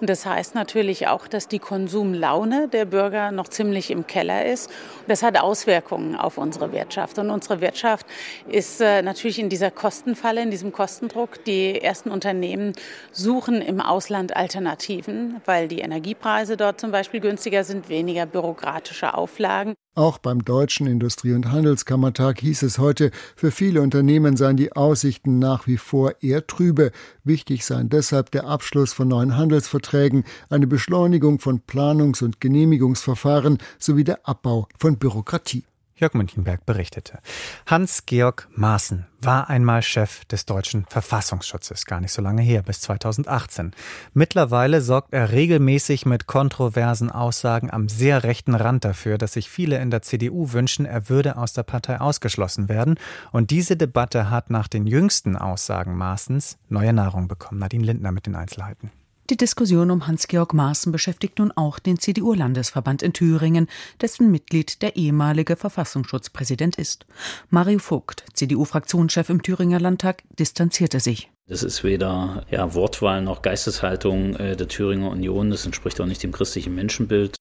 und 0.00 0.08
das 0.08 0.24
heißt 0.24 0.54
natürlich 0.54 1.08
auch, 1.08 1.28
dass 1.28 1.46
die 1.46 1.58
Konsumlaune 1.58 2.68
der 2.68 2.86
Bürger 2.86 3.32
noch 3.32 3.48
ziemlich 3.48 3.90
im 3.90 4.06
Keller 4.06 4.46
ist. 4.46 4.70
Das 5.08 5.22
hat 5.22 5.38
Auswirkungen 5.38 6.16
auf 6.16 6.38
unsere 6.38 6.72
Wirtschaft. 6.72 7.18
Und 7.18 7.28
unsere 7.28 7.60
Wirtschaft 7.60 8.06
ist 8.48 8.80
äh, 8.80 9.02
natürlich 9.02 9.38
in 9.38 9.50
dieser 9.50 9.70
Kostenfalle, 9.70 10.42
in 10.42 10.50
diesem 10.50 10.72
Kostendruck. 10.72 11.44
Die 11.44 11.82
ersten 11.82 12.10
Unternehmen 12.10 12.72
suchen 13.12 13.60
im 13.60 13.80
Ausland 13.80 14.34
Alternativen, 14.36 15.40
weil 15.44 15.68
die 15.68 15.80
Energiepreise 16.20 16.56
dort 16.56 16.80
zum 16.80 16.90
Beispiel 16.92 17.20
günstiger 17.20 17.64
sind, 17.64 17.88
weniger 17.88 18.26
bürokratische 18.26 19.14
Auflagen. 19.14 19.74
Auch 19.94 20.18
beim 20.18 20.44
Deutschen 20.44 20.86
Industrie- 20.86 21.32
und 21.32 21.50
Handelskammertag 21.50 22.40
hieß 22.40 22.62
es 22.62 22.78
heute, 22.78 23.10
für 23.36 23.50
viele 23.50 23.80
Unternehmen 23.80 24.36
seien 24.36 24.56
die 24.56 24.72
Aussichten 24.72 25.38
nach 25.38 25.66
wie 25.66 25.78
vor 25.78 26.14
eher 26.20 26.46
trübe. 26.46 26.92
Wichtig 27.24 27.64
seien 27.64 27.88
deshalb 27.88 28.30
der 28.30 28.44
Abschluss 28.44 28.92
von 28.92 29.08
neuen 29.08 29.36
Handelsverträgen, 29.36 30.24
eine 30.50 30.66
Beschleunigung 30.66 31.38
von 31.38 31.60
Planungs- 31.60 32.22
und 32.22 32.40
Genehmigungsverfahren 32.40 33.58
sowie 33.78 34.04
der 34.04 34.28
Abbau 34.28 34.68
von 34.78 34.98
Bürokratie. 34.98 35.64
Jörg 36.00 36.14
Münchenberg 36.14 36.64
berichtete. 36.64 37.18
Hans-Georg 37.66 38.48
Maaßen 38.54 39.06
war 39.20 39.50
einmal 39.50 39.82
Chef 39.82 40.24
des 40.24 40.46
deutschen 40.46 40.86
Verfassungsschutzes, 40.86 41.84
gar 41.84 42.00
nicht 42.00 42.12
so 42.12 42.22
lange 42.22 42.40
her, 42.40 42.62
bis 42.62 42.80
2018. 42.80 43.72
Mittlerweile 44.14 44.80
sorgt 44.80 45.12
er 45.12 45.32
regelmäßig 45.32 46.06
mit 46.06 46.26
kontroversen 46.26 47.10
Aussagen 47.10 47.70
am 47.70 47.88
sehr 47.88 48.24
rechten 48.24 48.54
Rand 48.54 48.84
dafür, 48.84 49.18
dass 49.18 49.34
sich 49.34 49.50
viele 49.50 49.78
in 49.78 49.90
der 49.90 50.00
CDU 50.00 50.52
wünschen, 50.52 50.86
er 50.86 51.10
würde 51.10 51.36
aus 51.36 51.52
der 51.52 51.64
Partei 51.64 52.00
ausgeschlossen 52.00 52.68
werden. 52.68 52.98
Und 53.30 53.50
diese 53.50 53.76
Debatte 53.76 54.30
hat 54.30 54.48
nach 54.48 54.68
den 54.68 54.86
jüngsten 54.86 55.36
Aussagen 55.36 55.96
Maaßens 55.96 56.58
neue 56.68 56.94
Nahrung 56.94 57.28
bekommen. 57.28 57.60
Nadine 57.60 57.84
Lindner 57.84 58.12
mit 58.12 58.26
den 58.26 58.36
Einzelheiten. 58.36 58.90
Die 59.30 59.36
Diskussion 59.36 59.92
um 59.92 60.08
Hans-Georg 60.08 60.54
Maaßen 60.54 60.90
beschäftigt 60.90 61.38
nun 61.38 61.52
auch 61.52 61.78
den 61.78 62.00
CDU-Landesverband 62.00 63.00
in 63.04 63.12
Thüringen, 63.12 63.68
dessen 64.00 64.32
Mitglied 64.32 64.82
der 64.82 64.96
ehemalige 64.96 65.54
Verfassungsschutzpräsident 65.54 66.74
ist. 66.74 67.06
Mario 67.48 67.78
Vogt, 67.78 68.24
CDU-Fraktionschef 68.34 69.30
im 69.30 69.44
Thüringer 69.44 69.78
Landtag, 69.78 70.24
distanzierte 70.36 70.98
sich. 70.98 71.30
Das 71.46 71.62
ist 71.62 71.84
weder 71.84 72.44
ja, 72.50 72.74
Wortwahl 72.74 73.22
noch 73.22 73.42
Geisteshaltung 73.42 74.34
äh, 74.34 74.56
der 74.56 74.66
Thüringer 74.66 75.10
Union. 75.10 75.50
Das 75.50 75.64
entspricht 75.64 76.00
auch 76.00 76.06
nicht 76.06 76.24
dem 76.24 76.32
christlichen 76.32 76.74
Menschenbild. 76.74 77.36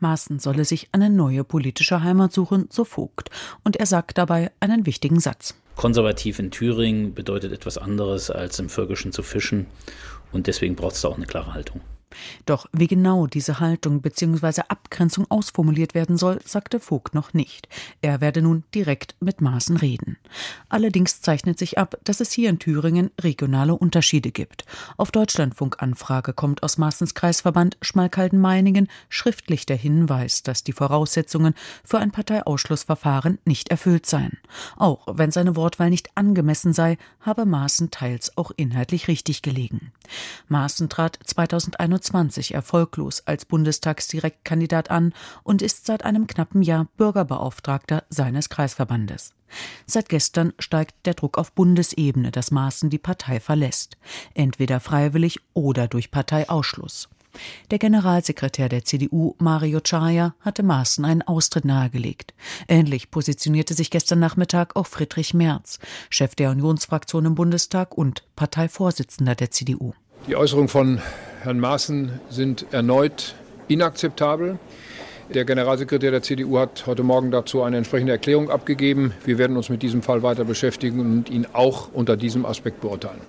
Maaßen 0.00 0.38
solle 0.38 0.64
sich 0.64 0.88
eine 0.92 1.10
neue 1.10 1.44
politische 1.44 2.02
Heimat 2.02 2.32
suchen, 2.32 2.68
so 2.70 2.84
Vogt. 2.84 3.28
Und 3.64 3.76
er 3.76 3.86
sagt 3.86 4.16
dabei 4.16 4.50
einen 4.60 4.86
wichtigen 4.86 5.20
Satz. 5.20 5.54
Konservativ 5.76 6.38
in 6.38 6.50
Thüringen 6.50 7.14
bedeutet 7.14 7.52
etwas 7.52 7.78
anderes 7.78 8.30
als 8.30 8.58
im 8.58 8.68
Völkischen 8.68 9.12
zu 9.12 9.22
fischen. 9.22 9.66
Und 10.34 10.48
deswegen 10.48 10.74
braucht 10.74 10.96
es 10.96 11.00
da 11.00 11.08
auch 11.08 11.16
eine 11.16 11.26
klare 11.26 11.54
Haltung. 11.54 11.80
Doch 12.46 12.66
wie 12.72 12.86
genau 12.86 13.26
diese 13.26 13.60
Haltung 13.60 14.00
bzw. 14.02 14.62
Abgrenzung 14.68 15.26
ausformuliert 15.30 15.94
werden 15.94 16.16
soll, 16.16 16.40
sagte 16.44 16.80
Vogt 16.80 17.14
noch 17.14 17.34
nicht. 17.34 17.68
Er 18.02 18.20
werde 18.20 18.42
nun 18.42 18.64
direkt 18.74 19.16
mit 19.20 19.40
Maßen 19.40 19.76
reden. 19.76 20.18
Allerdings 20.68 21.20
zeichnet 21.20 21.58
sich 21.58 21.78
ab, 21.78 21.96
dass 22.04 22.20
es 22.20 22.32
hier 22.32 22.50
in 22.50 22.58
Thüringen 22.58 23.10
regionale 23.20 23.74
Unterschiede 23.74 24.30
gibt. 24.30 24.64
Auf 24.96 25.10
Deutschlandfunk-Anfrage 25.10 26.32
kommt 26.32 26.62
aus 26.62 26.78
Maaßens 26.78 27.14
Kreisverband 27.14 27.76
Schmalkalden-Meiningen 27.82 28.88
schriftlich 29.08 29.66
der 29.66 29.76
Hinweis, 29.76 30.42
dass 30.42 30.64
die 30.64 30.72
Voraussetzungen 30.72 31.54
für 31.84 31.98
ein 31.98 32.10
Parteiausschlussverfahren 32.10 33.38
nicht 33.44 33.70
erfüllt 33.70 34.06
seien. 34.06 34.38
Auch 34.76 35.06
wenn 35.10 35.30
seine 35.30 35.56
Wortwahl 35.56 35.90
nicht 35.90 36.10
angemessen 36.14 36.72
sei, 36.72 36.98
habe 37.20 37.46
Maaßen 37.46 37.90
teils 37.90 38.36
auch 38.36 38.50
inhaltlich 38.56 39.08
richtig 39.08 39.42
gelegen. 39.42 39.92
Maaßen 40.48 40.88
trat 40.88 41.18
2021 41.24 42.03
2021 42.04 42.54
erfolglos 42.54 43.22
als 43.26 43.44
Bundestagsdirektkandidat 43.44 44.90
an 44.90 45.14
und 45.42 45.62
ist 45.62 45.86
seit 45.86 46.04
einem 46.04 46.26
knappen 46.26 46.62
Jahr 46.62 46.88
Bürgerbeauftragter 46.96 48.04
seines 48.08 48.48
Kreisverbandes. 48.48 49.32
Seit 49.86 50.08
gestern 50.08 50.52
steigt 50.58 51.06
der 51.06 51.14
Druck 51.14 51.38
auf 51.38 51.52
Bundesebene, 51.52 52.30
dass 52.30 52.50
Maaßen 52.50 52.90
die 52.90 52.98
Partei 52.98 53.40
verlässt, 53.40 53.96
entweder 54.34 54.80
freiwillig 54.80 55.40
oder 55.52 55.88
durch 55.88 56.10
Parteiausschluss. 56.10 57.08
Der 57.70 57.80
Generalsekretär 57.80 58.68
der 58.68 58.84
CDU, 58.84 59.34
Mario 59.38 59.80
Chaya, 59.80 60.34
hatte 60.40 60.62
Maaßen 60.62 61.04
einen 61.04 61.22
Austritt 61.22 61.64
nahegelegt. 61.64 62.32
Ähnlich 62.68 63.10
positionierte 63.10 63.74
sich 63.74 63.90
gestern 63.90 64.20
Nachmittag 64.20 64.76
auch 64.76 64.86
Friedrich 64.86 65.34
Merz, 65.34 65.80
Chef 66.10 66.36
der 66.36 66.50
Unionsfraktion 66.50 67.24
im 67.24 67.34
Bundestag 67.34 67.98
und 67.98 68.22
Parteivorsitzender 68.36 69.34
der 69.34 69.50
CDU. 69.50 69.94
Die 70.28 70.36
Äußerung 70.36 70.68
von 70.68 71.00
Herrn 71.44 71.60
Maaßen 71.60 72.20
sind 72.30 72.72
erneut 72.72 73.34
inakzeptabel. 73.68 74.58
Der 75.34 75.44
Generalsekretär 75.44 76.10
der 76.10 76.22
CDU 76.22 76.58
hat 76.58 76.86
heute 76.86 77.02
Morgen 77.02 77.30
dazu 77.30 77.62
eine 77.62 77.76
entsprechende 77.76 78.12
Erklärung 78.12 78.50
abgegeben. 78.50 79.12
Wir 79.26 79.36
werden 79.36 79.58
uns 79.58 79.68
mit 79.68 79.82
diesem 79.82 80.00
Fall 80.02 80.22
weiter 80.22 80.44
beschäftigen 80.44 81.00
und 81.00 81.28
ihn 81.28 81.46
auch 81.52 81.92
unter 81.92 82.16
diesem 82.16 82.46
Aspekt 82.46 82.80
beurteilen. 82.80 83.20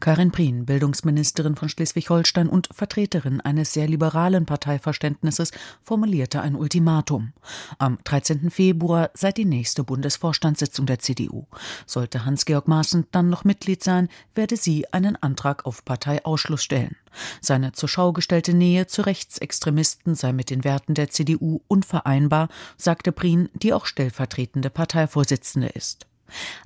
Karin 0.00 0.30
Prien, 0.30 0.64
Bildungsministerin 0.64 1.56
von 1.56 1.68
Schleswig-Holstein 1.68 2.48
und 2.48 2.68
Vertreterin 2.72 3.42
eines 3.42 3.74
sehr 3.74 3.86
liberalen 3.86 4.46
Parteiverständnisses, 4.46 5.50
formulierte 5.82 6.40
ein 6.40 6.54
Ultimatum. 6.54 7.32
Am 7.78 7.98
13. 8.04 8.50
Februar 8.50 9.10
sei 9.12 9.32
die 9.32 9.44
nächste 9.44 9.84
Bundesvorstandssitzung 9.84 10.86
der 10.86 11.00
CDU. 11.00 11.44
Sollte 11.84 12.24
Hans-Georg 12.24 12.66
Maaßen 12.66 13.06
dann 13.10 13.28
noch 13.28 13.44
Mitglied 13.44 13.84
sein, 13.84 14.08
werde 14.34 14.56
sie 14.56 14.90
einen 14.92 15.16
Antrag 15.16 15.66
auf 15.66 15.84
Parteiausschluss 15.84 16.62
stellen. 16.62 16.96
Seine 17.40 17.72
zur 17.72 17.88
Schau 17.88 18.12
gestellte 18.12 18.54
Nähe 18.54 18.86
zu 18.86 19.02
Rechtsextremisten 19.02 20.14
sei 20.14 20.32
mit 20.32 20.50
den 20.50 20.64
Werten 20.64 20.94
der 20.94 21.10
CDU 21.10 21.60
unvereinbar, 21.68 22.48
sagte 22.76 23.12
Prien, 23.12 23.48
die 23.54 23.72
auch 23.72 23.86
stellvertretende 23.86 24.70
Parteivorsitzende 24.70 25.68
ist. 25.68 26.06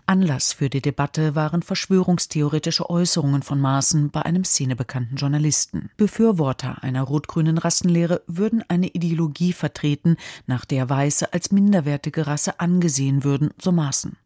Anlass 0.07 0.53
für 0.53 0.69
die 0.69 0.83
Debatte 0.83 1.35
waren 1.35 1.63
verschwörungstheoretische 1.63 2.91
Äußerungen 2.91 3.43
von 3.43 3.61
Maaßen 3.61 4.11
bei 4.11 4.23
einem 4.23 4.45
szenebekannten 4.45 5.17
Journalisten. 5.17 5.91
Befürworter 5.97 6.83
einer 6.83 7.03
rot-grünen 7.03 7.59
Rassenlehre 7.59 8.23
würden 8.27 8.63
eine 8.69 8.89
Ideologie 8.89 9.53
vertreten, 9.53 10.17
nach 10.47 10.65
der 10.65 10.91
Weiße 10.91 11.33
als 11.33 11.53
minderwertige 11.53 12.27
Rasse 12.27 12.61
angesehen 12.61 13.25
würden, 13.25 13.51
so 13.59 13.73
Maaßen. 13.73 14.17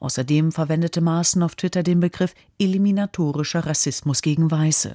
Außerdem 0.00 0.52
verwendete 0.52 1.00
Maaßen 1.00 1.42
auf 1.42 1.54
Twitter 1.54 1.82
den 1.82 2.00
Begriff 2.00 2.34
eliminatorischer 2.58 3.66
Rassismus 3.66 4.22
gegen 4.22 4.50
Weiße. 4.50 4.94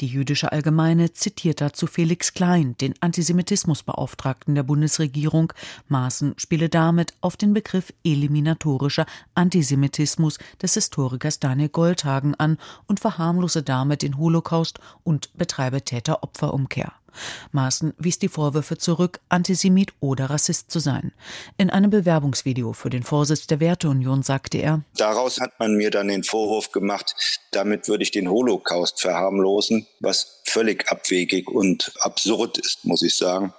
Die 0.00 0.06
jüdische 0.06 0.52
Allgemeine 0.52 1.12
zitiert 1.12 1.60
dazu 1.60 1.86
Felix 1.86 2.34
Klein, 2.34 2.76
den 2.80 2.94
Antisemitismusbeauftragten 3.00 4.54
der 4.54 4.62
Bundesregierung. 4.62 5.52
Maaßen 5.88 6.34
spiele 6.36 6.68
damit 6.68 7.14
auf 7.20 7.36
den 7.36 7.52
Begriff 7.52 7.92
eliminatorischer 8.04 9.06
Antisemitismus 9.34 10.38
des 10.60 10.74
Historikers 10.74 11.40
Daniel 11.40 11.68
Goldhagen 11.68 12.34
an 12.34 12.58
und 12.86 13.00
verharmlose 13.00 13.62
damit 13.62 14.02
den 14.02 14.18
Holocaust 14.18 14.78
und 15.04 15.30
betreibe 15.36 15.82
Täter-Opfer-Umkehr. 15.82 16.92
Maaßen 17.52 17.94
wies 17.98 18.18
die 18.18 18.28
Vorwürfe 18.28 18.78
zurück, 18.78 19.20
Antisemit 19.28 19.92
oder 20.00 20.30
Rassist 20.30 20.70
zu 20.70 20.78
sein. 20.78 21.12
In 21.58 21.70
einem 21.70 21.90
Bewerbungsvideo 21.90 22.72
für 22.72 22.90
den 22.90 23.02
Vorsitz 23.02 23.46
der 23.46 23.60
Werteunion 23.60 24.22
sagte 24.22 24.58
er, 24.58 24.82
Daraus 24.96 25.40
hat 25.40 25.58
man 25.58 25.74
mir 25.74 25.90
dann 25.90 26.08
den 26.08 26.24
Vorwurf 26.24 26.72
gemacht, 26.72 27.14
damit 27.50 27.88
würde 27.88 28.02
ich 28.02 28.10
den 28.10 28.28
Holocaust 28.28 29.00
verharmlosen, 29.00 29.86
was 30.00 30.40
völlig 30.44 30.90
abwegig 30.90 31.48
und 31.48 31.92
absurd 32.00 32.58
ist, 32.58 32.84
muss 32.84 33.02
ich 33.02 33.16
sagen. 33.16 33.52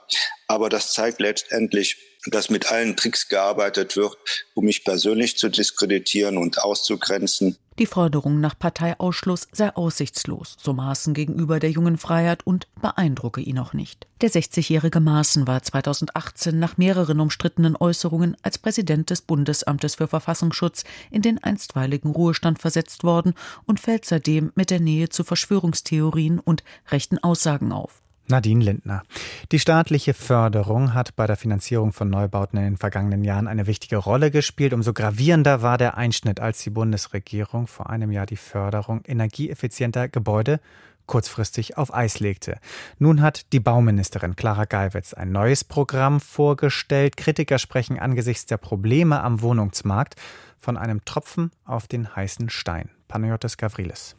Aber 0.48 0.70
das 0.70 0.94
zeigt 0.94 1.20
letztendlich, 1.20 1.98
dass 2.28 2.50
mit 2.50 2.72
allen 2.72 2.96
Tricks 2.96 3.28
gearbeitet 3.28 3.96
wird, 3.96 4.18
um 4.54 4.66
mich 4.66 4.84
persönlich 4.84 5.38
zu 5.38 5.50
diskreditieren 5.50 6.38
und 6.38 6.62
auszugrenzen. 6.62 7.58
Die 7.80 7.88
Forderung 7.88 8.40
nach 8.40 8.58
Parteiausschluss 8.58 9.48
sei 9.52 9.76
aussichtslos, 9.76 10.58
so 10.62 10.74
Maaßen 10.74 11.16
gegenüber 11.16 11.60
der 11.60 11.72
jungen 11.72 11.98
Freiheit 11.98 12.46
und 12.46 12.68
beeindrucke 12.80 13.42
ihn 13.42 13.58
auch 13.58 13.74
nicht. 13.74 14.06
Der 14.22 14.30
60-jährige 14.30 15.00
Maaßen 15.00 15.48
war 15.48 15.64
2018 15.64 16.60
nach 16.60 16.78
mehreren 16.78 17.20
umstrittenen 17.20 17.76
Äußerungen 17.76 18.38
als 18.44 18.60
Präsident 18.60 19.10
des 19.10 19.24
Bundesamtes 19.24 19.96
für 19.96 20.08
Verfassungsschutz 20.08 20.84
in 21.10 21.24
den 21.24 21.44
einstweiligen 21.44 22.12
Ruhestand 22.12 22.60
versetzt 22.60 23.04
worden 23.04 23.34
und 23.66 23.80
fällt 23.80 24.06
seitdem 24.06 24.52
mit 24.54 24.70
der 24.70 24.80
Nähe 24.80 25.10
zu 25.10 25.24
Verschwörungstheorien 25.24 26.40
und 26.40 26.64
rechten 26.92 27.18
Aussagen 27.18 27.72
auf. 27.72 28.03
Nadine 28.28 28.64
Lindner. 28.64 29.04
Die 29.52 29.60
staatliche 29.60 30.14
Förderung 30.14 30.94
hat 30.94 31.16
bei 31.16 31.28
der 31.28 31.36
Finanzierung 31.36 31.92
von 31.92 32.10
Neubauten 32.10 32.58
in 32.58 32.66
den 32.66 32.78
vergangenen 32.78 33.24
Jahren 33.24 33.48
eine 33.48 33.68
wichtige 33.68 33.98
Rolle 33.98 34.32
gespielt. 34.32 34.74
Umso 34.74 34.94
gravierender 34.94 35.62
war 35.62 35.78
der 35.78 35.98
Einschnitt, 35.98 36.40
als 36.40 36.64
die 36.64 36.70
Bundesregierung 36.70 37.68
vor 37.68 37.90
einem 37.90 38.12
Jahr 38.12 38.26
die 38.26 38.38
Förderung 38.38 39.02
energieeffizienter 39.06 40.08
Gebäude 40.08 40.60
kurzfristig 41.06 41.78
auf 41.78 41.94
Eis 41.94 42.20
legte. 42.20 42.58
Nun 42.98 43.22
hat 43.22 43.52
die 43.54 43.60
Bauministerin 43.60 44.36
Clara 44.36 44.66
Geiwitz 44.66 45.14
ein 45.14 45.32
neues 45.32 45.64
Programm 45.64 46.20
vorgestellt. 46.20 47.18
Kritiker 47.18 47.60
sprechen 47.60 48.00
angesichts 48.00 48.46
der 48.46 48.58
Probleme 48.58 49.22
am 49.22 49.42
Wohnungsmarkt 49.42 50.16
von 50.58 50.78
einem 50.78 51.04
Tropfen 51.04 51.52
auf 51.66 51.88
den 51.88 52.16
heißen 52.16 52.50
Stein. 52.50 52.90
Panayotis 53.08 53.58
Gavrilis. 53.58 54.16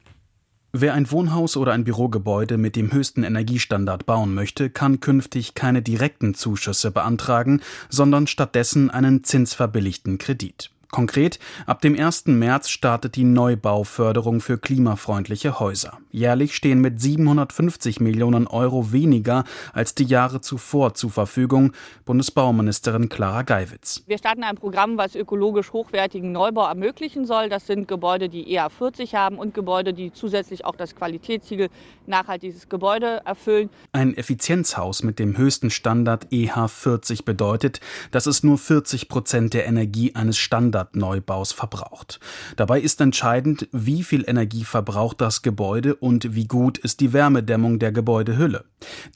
Wer 0.77 0.95
ein 0.95 1.09
Wohnhaus 1.13 1.57
oder 1.57 1.73
ein 1.73 1.85
Bürogebäude 1.85 2.59
mit 2.59 2.75
dem 2.75 2.93
höchsten 2.93 3.23
Energiestandard 3.23 4.07
bauen 4.07 4.35
möchte, 4.35 4.71
kann 4.71 4.99
künftig 4.99 5.55
keine 5.55 5.83
direkten 5.83 6.35
Zuschüsse 6.35 6.91
beantragen, 6.91 7.61
sondern 7.91 8.27
stattdessen 8.27 8.91
einen 8.91 9.23
zinsverbilligten 9.23 10.19
Kredit. 10.19 10.74
Konkret, 10.95 11.41
ab 11.67 11.81
dem 11.81 11.99
1. 11.99 12.27
März 12.27 12.69
startet 12.69 13.17
die 13.17 13.25
Neubauförderung 13.25 14.41
für 14.41 14.59
klimafreundliche 14.59 15.59
Häuser. 15.59 15.99
Jährlich 16.13 16.55
stehen 16.55 16.81
mit 16.81 17.01
750 17.01 17.99
Millionen 17.99 18.47
Euro 18.47 18.93
weniger 18.93 19.43
als 19.73 19.97
die 19.97 20.05
Jahre 20.05 20.41
zuvor 20.41 20.95
zur 20.95 21.11
Verfügung, 21.11 21.73
Bundesbauministerin 22.05 23.09
Clara 23.09 23.43
Geiwitz. 23.43 24.05
Wir 24.07 24.19
starten 24.19 24.45
ein 24.45 24.55
Programm, 24.55 24.97
was 24.97 25.17
ökologisch 25.17 25.73
hochwertigen 25.73 26.31
Neubau 26.31 26.65
ermöglichen 26.65 27.27
soll. 27.27 27.49
Das 27.49 27.67
sind 27.67 27.89
Gebäude, 27.89 28.29
die 28.29 28.53
EA 28.53 28.69
40 28.69 29.17
haben 29.17 29.37
und 29.37 29.53
Gebäude, 29.53 29.95
die 29.95 30.13
zusätzlich 30.13 30.65
auch 30.65 30.77
das 30.77 30.95
Qualitätssiegel 30.95 31.71
nachhaltiges 32.07 32.69
Gebäude 32.69 33.21
erfüllen. 33.25 33.69
Ein 33.91 34.17
Effizienzhaus 34.17 35.03
mit 35.03 35.19
dem 35.19 35.37
höchsten 35.37 35.71
Standard 35.71 36.33
EH 36.33 36.69
40 36.69 37.25
bedeutet, 37.25 37.81
dass 38.13 38.27
es 38.27 38.45
nur 38.45 38.59
40 38.59 39.09
Prozent 39.09 39.55
der 39.55 39.67
Energie 39.67 40.15
eines 40.15 40.39
Standards 40.39 40.84
Standardneubaus 40.85 41.53
verbraucht. 41.53 42.21
Dabei 42.57 42.81
ist 42.81 43.01
entscheidend, 43.01 43.69
wie 43.73 44.03
viel 44.03 44.25
Energie 44.27 44.65
verbraucht 44.65 45.21
das 45.21 45.43
Gebäude 45.43 45.95
und 45.95 46.35
wie 46.35 46.47
gut 46.47 46.79
ist 46.79 47.01
die 47.01 47.13
Wärmedämmung 47.13 47.79
der 47.79 47.93
Gebäudehülle. 47.93 48.65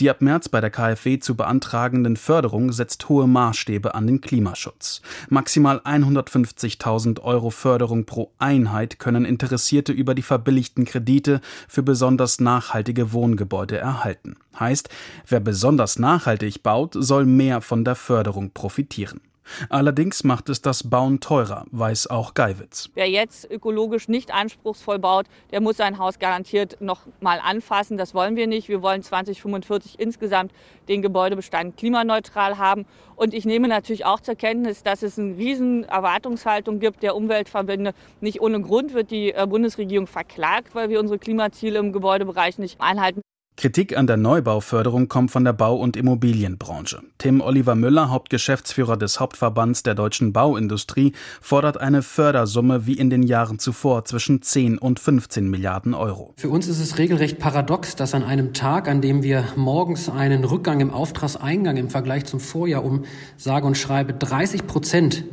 Die 0.00 0.08
ab 0.10 0.20
März 0.20 0.48
bei 0.48 0.60
der 0.60 0.70
KfW 0.70 1.18
zu 1.18 1.36
beantragenden 1.36 2.16
Förderung 2.16 2.72
setzt 2.72 3.08
hohe 3.08 3.26
Maßstäbe 3.26 3.94
an 3.94 4.06
den 4.06 4.20
Klimaschutz. 4.20 5.02
Maximal 5.28 5.78
150.000 5.80 7.20
Euro 7.20 7.50
Förderung 7.50 8.06
pro 8.06 8.32
Einheit 8.38 8.98
können 8.98 9.24
Interessierte 9.24 9.92
über 9.92 10.14
die 10.14 10.22
verbilligten 10.22 10.84
Kredite 10.84 11.40
für 11.68 11.82
besonders 11.82 12.40
nachhaltige 12.40 13.12
Wohngebäude 13.12 13.76
erhalten. 13.76 14.36
Heißt, 14.58 14.88
wer 15.26 15.40
besonders 15.40 15.98
nachhaltig 15.98 16.62
baut, 16.62 16.94
soll 16.94 17.26
mehr 17.26 17.60
von 17.60 17.84
der 17.84 17.94
Förderung 17.94 18.50
profitieren. 18.52 19.20
Allerdings 19.68 20.24
macht 20.24 20.48
es 20.48 20.62
das 20.62 20.88
Bauen 20.88 21.20
teurer, 21.20 21.64
weiß 21.70 22.08
auch 22.08 22.34
Geiwitz. 22.34 22.90
Wer 22.94 23.08
jetzt 23.08 23.50
ökologisch 23.50 24.08
nicht 24.08 24.32
anspruchsvoll 24.32 24.98
baut, 24.98 25.26
der 25.50 25.60
muss 25.60 25.76
sein 25.76 25.98
Haus 25.98 26.18
garantiert 26.18 26.80
noch 26.80 27.00
mal 27.20 27.40
anfassen. 27.40 27.96
Das 27.96 28.14
wollen 28.14 28.36
wir 28.36 28.46
nicht. 28.46 28.68
Wir 28.68 28.82
wollen 28.82 29.02
2045 29.02 29.98
insgesamt 29.98 30.52
den 30.88 31.02
Gebäudebestand 31.02 31.76
klimaneutral 31.76 32.58
haben. 32.58 32.86
Und 33.16 33.34
ich 33.34 33.44
nehme 33.44 33.68
natürlich 33.68 34.04
auch 34.04 34.20
zur 34.20 34.36
Kenntnis, 34.36 34.82
dass 34.82 35.02
es 35.02 35.18
eine 35.18 35.36
riesen 35.36 35.84
Erwartungshaltung 35.84 36.78
gibt 36.78 37.02
der 37.02 37.16
Umweltverbände. 37.16 37.92
Nicht 38.20 38.40
ohne 38.40 38.60
Grund 38.60 38.94
wird 38.94 39.10
die 39.10 39.32
äh, 39.32 39.46
Bundesregierung 39.46 40.06
verklagt, 40.06 40.74
weil 40.74 40.88
wir 40.88 41.00
unsere 41.00 41.18
Klimaziele 41.18 41.78
im 41.78 41.92
Gebäudebereich 41.92 42.58
nicht 42.58 42.80
einhalten. 42.80 43.22
Kritik 43.58 43.98
an 43.98 44.06
der 44.06 44.16
Neubauförderung 44.16 45.08
kommt 45.08 45.32
von 45.32 45.42
der 45.42 45.52
Bau- 45.52 45.74
und 45.74 45.96
Immobilienbranche. 45.96 47.00
Tim 47.18 47.40
Oliver 47.40 47.74
Müller, 47.74 48.08
Hauptgeschäftsführer 48.08 48.96
des 48.96 49.18
Hauptverbands 49.18 49.82
der 49.82 49.96
deutschen 49.96 50.32
Bauindustrie, 50.32 51.12
fordert 51.40 51.76
eine 51.80 52.02
Fördersumme 52.02 52.86
wie 52.86 52.92
in 52.92 53.10
den 53.10 53.24
Jahren 53.24 53.58
zuvor 53.58 54.04
zwischen 54.04 54.42
10 54.42 54.78
und 54.78 55.00
15 55.00 55.50
Milliarden 55.50 55.94
Euro. 55.94 56.34
Für 56.36 56.50
uns 56.50 56.68
ist 56.68 56.78
es 56.78 56.98
regelrecht 56.98 57.40
paradox, 57.40 57.96
dass 57.96 58.14
an 58.14 58.22
einem 58.22 58.52
Tag, 58.52 58.86
an 58.86 59.00
dem 59.00 59.24
wir 59.24 59.42
morgens 59.56 60.08
einen 60.08 60.44
Rückgang 60.44 60.78
im 60.78 60.92
Auftragseingang 60.92 61.76
im 61.78 61.90
Vergleich 61.90 62.26
zum 62.26 62.38
Vorjahr 62.38 62.84
um 62.84 63.06
sage 63.36 63.66
und 63.66 63.76
schreibe 63.76 64.14
30 64.14 64.68
Prozent 64.68 65.24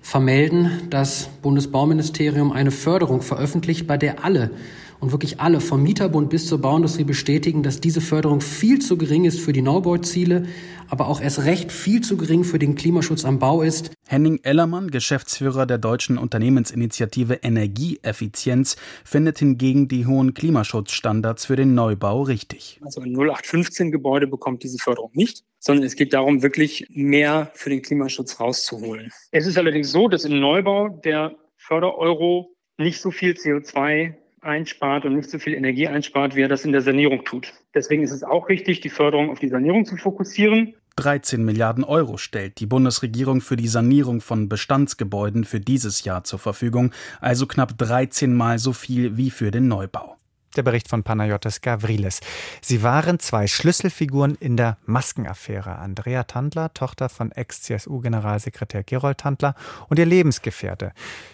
vermelden, 0.00 0.70
das 0.88 1.28
Bundesbauministerium 1.42 2.52
eine 2.52 2.70
Förderung 2.70 3.20
veröffentlicht, 3.20 3.86
bei 3.86 3.98
der 3.98 4.24
alle 4.24 4.50
und 5.00 5.12
wirklich 5.12 5.40
alle, 5.40 5.60
vom 5.60 5.82
Mieterbund 5.82 6.30
bis 6.30 6.46
zur 6.46 6.60
Bauindustrie, 6.60 7.04
bestätigen, 7.04 7.62
dass 7.62 7.80
diese 7.80 8.00
Förderung 8.00 8.40
viel 8.40 8.80
zu 8.80 8.96
gering 8.96 9.24
ist 9.24 9.40
für 9.40 9.52
die 9.52 9.62
Neubauziele, 9.62 10.46
aber 10.88 11.08
auch 11.08 11.20
erst 11.20 11.44
recht 11.44 11.72
viel 11.72 12.00
zu 12.00 12.16
gering 12.16 12.44
für 12.44 12.58
den 12.58 12.74
Klimaschutz 12.74 13.24
am 13.24 13.38
Bau 13.38 13.62
ist. 13.62 13.90
Henning 14.08 14.40
Ellermann, 14.42 14.90
Geschäftsführer 14.90 15.66
der 15.66 15.78
deutschen 15.78 16.16
Unternehmensinitiative 16.16 17.34
Energieeffizienz, 17.42 18.76
findet 19.04 19.38
hingegen 19.38 19.88
die 19.88 20.06
hohen 20.06 20.34
Klimaschutzstandards 20.34 21.46
für 21.46 21.56
den 21.56 21.74
Neubau 21.74 22.22
richtig. 22.22 22.80
Also 22.82 23.00
ein 23.00 23.12
0815 23.12 23.90
Gebäude 23.90 24.26
bekommt 24.26 24.62
diese 24.62 24.78
Förderung 24.78 25.10
nicht, 25.14 25.44
sondern 25.58 25.84
es 25.84 25.96
geht 25.96 26.12
darum, 26.12 26.42
wirklich 26.42 26.86
mehr 26.90 27.50
für 27.54 27.70
den 27.70 27.82
Klimaschutz 27.82 28.38
rauszuholen. 28.38 29.10
Es 29.32 29.46
ist 29.46 29.58
allerdings 29.58 29.90
so, 29.90 30.08
dass 30.08 30.24
im 30.24 30.38
Neubau 30.38 30.88
der 30.88 31.36
Fördereuro 31.56 32.54
nicht 32.78 33.00
so 33.00 33.10
viel 33.10 33.32
CO2 33.32 34.14
einspart 34.46 35.04
und 35.04 35.16
nicht 35.16 35.30
so 35.30 35.38
viel 35.38 35.54
Energie 35.54 35.88
einspart, 35.88 36.34
wie 36.34 36.42
er 36.42 36.48
das 36.48 36.64
in 36.64 36.72
der 36.72 36.80
Sanierung 36.80 37.24
tut. 37.24 37.52
Deswegen 37.74 38.02
ist 38.02 38.12
es 38.12 38.22
auch 38.22 38.48
wichtig, 38.48 38.80
die 38.80 38.88
Förderung 38.88 39.30
auf 39.30 39.38
die 39.38 39.48
Sanierung 39.48 39.84
zu 39.84 39.96
fokussieren. 39.96 40.74
13 40.96 41.44
Milliarden 41.44 41.84
Euro 41.84 42.16
stellt 42.16 42.58
die 42.58 42.66
Bundesregierung 42.66 43.42
für 43.42 43.56
die 43.58 43.68
Sanierung 43.68 44.22
von 44.22 44.48
Bestandsgebäuden 44.48 45.44
für 45.44 45.60
dieses 45.60 46.04
Jahr 46.04 46.24
zur 46.24 46.38
Verfügung, 46.38 46.92
also 47.20 47.46
knapp 47.46 47.76
13 47.76 48.34
Mal 48.34 48.58
so 48.58 48.72
viel 48.72 49.18
wie 49.18 49.30
für 49.30 49.50
den 49.50 49.68
Neubau. 49.68 50.16
Der 50.56 50.62
Bericht 50.62 50.88
von 50.88 51.02
Panayotis 51.02 51.60
Gavrilis. 51.60 52.20
Sie 52.62 52.82
waren 52.82 53.18
zwei 53.18 53.46
Schlüsselfiguren 53.46 54.36
in 54.36 54.56
der 54.56 54.78
Maskenaffäre. 54.86 55.76
Andrea 55.76 56.24
Tandler, 56.24 56.72
Tochter 56.72 57.10
von 57.10 57.30
Ex-CSU-Generalsekretär 57.30 58.82
Gerold 58.82 59.18
Tandler 59.18 59.54
und 59.88 59.98
ihr 59.98 60.06
Lebensgefährte. 60.06 60.92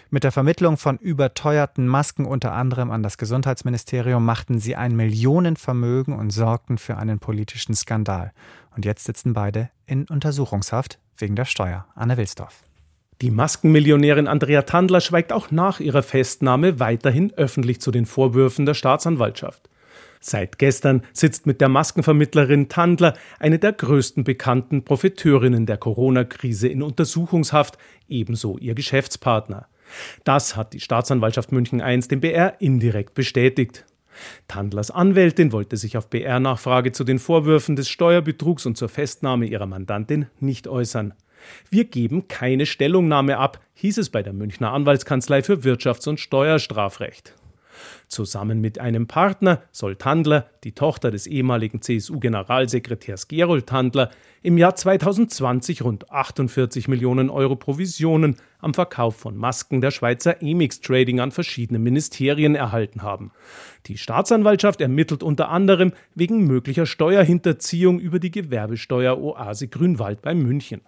Mit 0.09 0.25
der 0.25 0.33
Vermittlung 0.33 0.75
von 0.75 0.97
überteuerten 0.97 1.87
Masken 1.87 2.25
unter 2.25 2.51
anderem 2.51 2.91
an 2.91 3.01
das 3.01 3.17
Gesundheitsministerium 3.17 4.25
machten 4.25 4.59
sie 4.59 4.75
ein 4.75 4.93
Millionenvermögen 4.95 6.13
und 6.13 6.31
sorgten 6.31 6.77
für 6.77 6.97
einen 6.97 7.19
politischen 7.19 7.75
Skandal. 7.75 8.33
Und 8.75 8.83
jetzt 8.83 9.05
sitzen 9.05 9.33
beide 9.33 9.69
in 9.85 10.05
Untersuchungshaft 10.05 10.99
wegen 11.17 11.37
der 11.37 11.45
Steuer. 11.45 11.85
Anne 11.95 12.17
Wilsdorf. 12.17 12.63
Die 13.21 13.31
Maskenmillionärin 13.31 14.27
Andrea 14.27 14.63
Tandler 14.63 15.01
schweigt 15.01 15.31
auch 15.31 15.51
nach 15.51 15.79
ihrer 15.79 16.03
Festnahme 16.03 16.79
weiterhin 16.79 17.33
öffentlich 17.35 17.79
zu 17.79 17.91
den 17.91 18.05
Vorwürfen 18.05 18.65
der 18.65 18.73
Staatsanwaltschaft. 18.73 19.69
Seit 20.19 20.57
gestern 20.57 21.03
sitzt 21.11 21.45
mit 21.45 21.59
der 21.59 21.67
Maskenvermittlerin 21.67 22.69
Tandler 22.69 23.13
eine 23.39 23.59
der 23.59 23.73
größten 23.73 24.23
bekannten 24.23 24.85
Profiteurinnen 24.85 25.65
der 25.65 25.77
Corona-Krise 25.77 26.69
in 26.69 26.81
Untersuchungshaft, 26.81 27.77
ebenso 28.07 28.57
ihr 28.57 28.73
Geschäftspartner. 28.73 29.67
Das 30.23 30.55
hat 30.55 30.73
die 30.73 30.79
Staatsanwaltschaft 30.79 31.51
München 31.51 31.81
I 31.81 31.99
dem 31.99 32.21
BR 32.21 32.61
indirekt 32.61 33.13
bestätigt. 33.15 33.85
Tandlers 34.47 34.91
Anwältin 34.91 35.51
wollte 35.51 35.75
sich 35.75 35.97
auf 35.97 36.09
BR-Nachfrage 36.09 36.93
zu 36.93 37.03
den 37.03 37.19
Vorwürfen 37.19 37.75
des 37.75 37.89
Steuerbetrugs 37.89 38.65
und 38.65 38.77
zur 38.77 38.89
Festnahme 38.89 39.45
ihrer 39.45 39.65
Mandantin 39.65 40.27
nicht 40.39 40.67
äußern. 40.67 41.13
Wir 41.69 41.85
geben 41.85 42.27
keine 42.27 42.65
Stellungnahme 42.65 43.37
ab, 43.37 43.59
hieß 43.73 43.97
es 43.97 44.09
bei 44.09 44.23
der 44.23 44.33
Münchner 44.33 44.71
Anwaltskanzlei 44.71 45.43
für 45.43 45.63
Wirtschafts- 45.63 46.07
und 46.07 46.19
Steuerstrafrecht. 46.19 47.33
Zusammen 48.07 48.61
mit 48.61 48.79
einem 48.79 49.07
Partner 49.07 49.61
soll 49.71 49.95
Tandler, 49.95 50.49
die 50.63 50.73
Tochter 50.73 51.11
des 51.11 51.27
ehemaligen 51.27 51.81
CSU-Generalsekretärs 51.81 53.27
Gerold 53.27 53.67
Tandler, 53.67 54.11
im 54.41 54.57
Jahr 54.57 54.75
2020 54.75 55.83
rund 55.83 56.11
48 56.11 56.87
Millionen 56.87 57.29
Euro 57.29 57.55
Provisionen 57.55 58.35
am 58.59 58.73
Verkauf 58.73 59.15
von 59.15 59.35
Masken 59.37 59.81
der 59.81 59.91
Schweizer 59.91 60.41
Emix 60.41 60.81
Trading 60.81 61.19
an 61.19 61.31
verschiedene 61.31 61.79
Ministerien 61.79 62.55
erhalten 62.55 63.01
haben. 63.01 63.31
Die 63.87 63.97
Staatsanwaltschaft 63.97 64.81
ermittelt 64.81 65.23
unter 65.23 65.49
anderem 65.49 65.91
wegen 66.15 66.45
möglicher 66.45 66.85
Steuerhinterziehung 66.85 67.99
über 67.99 68.19
die 68.19 68.31
Gewerbesteueroase 68.31 69.67
Grünwald 69.67 70.21
bei 70.21 70.33
München. 70.33 70.81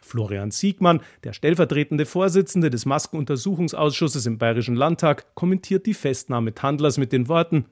Florian 0.00 0.50
Siegmann, 0.50 1.00
der 1.24 1.34
stellvertretende 1.34 2.06
Vorsitzende 2.06 2.70
des 2.70 2.86
Maskenuntersuchungsausschusses 2.86 4.24
im 4.24 4.38
Bayerischen 4.38 4.76
Landtag, 4.76 5.34
kommentiert 5.34 5.86
die 5.86 5.94
Festnahme 5.94 6.52
Tandlers 6.68 6.98
mit 6.98 7.12
den 7.12 7.28
Worten: 7.28 7.64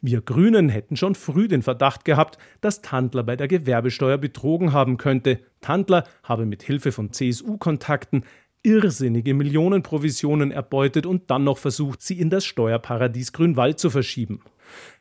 Wir 0.00 0.20
Grünen 0.20 0.68
hätten 0.68 0.96
schon 0.96 1.16
früh 1.16 1.48
den 1.48 1.62
Verdacht 1.62 2.04
gehabt, 2.04 2.38
dass 2.60 2.82
Tandler 2.82 3.24
bei 3.24 3.34
der 3.34 3.48
Gewerbesteuer 3.48 4.16
betrogen 4.16 4.72
haben 4.72 4.96
könnte. 4.96 5.40
Tandler 5.60 6.04
habe 6.22 6.46
mit 6.46 6.62
Hilfe 6.62 6.92
von 6.92 7.12
CSU-Kontakten 7.12 8.22
irrsinnige 8.62 9.34
Millionenprovisionen 9.34 10.52
erbeutet 10.52 11.04
und 11.04 11.32
dann 11.32 11.42
noch 11.42 11.58
versucht, 11.58 12.00
sie 12.00 12.20
in 12.20 12.30
das 12.30 12.44
Steuerparadies 12.44 13.32
Grünwald 13.32 13.80
zu 13.80 13.90
verschieben. 13.90 14.40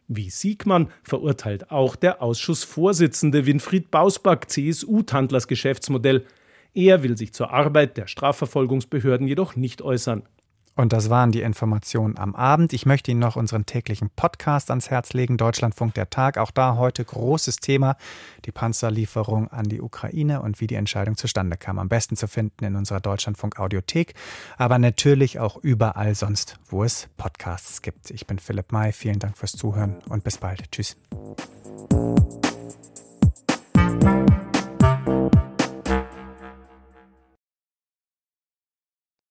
Wie 0.07 0.31
Siegmann 0.31 0.89
verurteilt 1.03 1.69
auch 1.69 1.95
der 1.95 2.23
Ausschussvorsitzende 2.23 3.45
Winfried 3.45 3.91
Bausback 3.91 4.49
CSU 4.49 5.03
Tandlers 5.03 5.47
Geschäftsmodell. 5.47 6.25
Er 6.73 7.03
will 7.03 7.15
sich 7.17 7.33
zur 7.33 7.51
Arbeit 7.51 7.97
der 7.97 8.07
Strafverfolgungsbehörden 8.07 9.27
jedoch 9.27 9.55
nicht 9.55 9.83
äußern. 9.83 10.23
Und 10.75 10.91
das 10.91 11.09
waren 11.09 11.31
die 11.31 11.41
Informationen 11.41 12.17
am 12.17 12.35
Abend. 12.35 12.73
Ich 12.73 12.85
möchte 12.85 13.11
Ihnen 13.11 13.19
noch 13.19 13.35
unseren 13.35 13.65
täglichen 13.65 14.09
Podcast 14.09 14.71
ans 14.71 14.89
Herz 14.89 15.13
legen, 15.13 15.37
Deutschlandfunk 15.37 15.93
der 15.93 16.09
Tag. 16.09 16.37
Auch 16.37 16.51
da 16.51 16.77
heute 16.77 17.05
großes 17.05 17.57
Thema, 17.57 17.95
die 18.45 18.51
Panzerlieferung 18.51 19.49
an 19.49 19.65
die 19.65 19.81
Ukraine 19.81 20.41
und 20.41 20.61
wie 20.61 20.67
die 20.67 20.75
Entscheidung 20.75 21.15
zustande 21.15 21.57
kam. 21.57 21.77
Am 21.77 21.89
besten 21.89 22.15
zu 22.15 22.27
finden 22.27 22.65
in 22.65 22.75
unserer 22.75 23.01
Deutschlandfunk 23.01 23.59
Audiothek, 23.59 24.15
aber 24.57 24.79
natürlich 24.79 25.39
auch 25.39 25.57
überall 25.57 26.15
sonst, 26.15 26.57
wo 26.69 26.83
es 26.83 27.07
Podcasts 27.17 27.81
gibt. 27.81 28.09
Ich 28.09 28.25
bin 28.25 28.39
Philipp 28.39 28.71
May, 28.71 28.91
vielen 28.91 29.19
Dank 29.19 29.37
fürs 29.37 29.51
Zuhören 29.51 29.97
und 30.09 30.23
bis 30.23 30.39
bald. 30.39 30.71
Tschüss. 30.71 30.97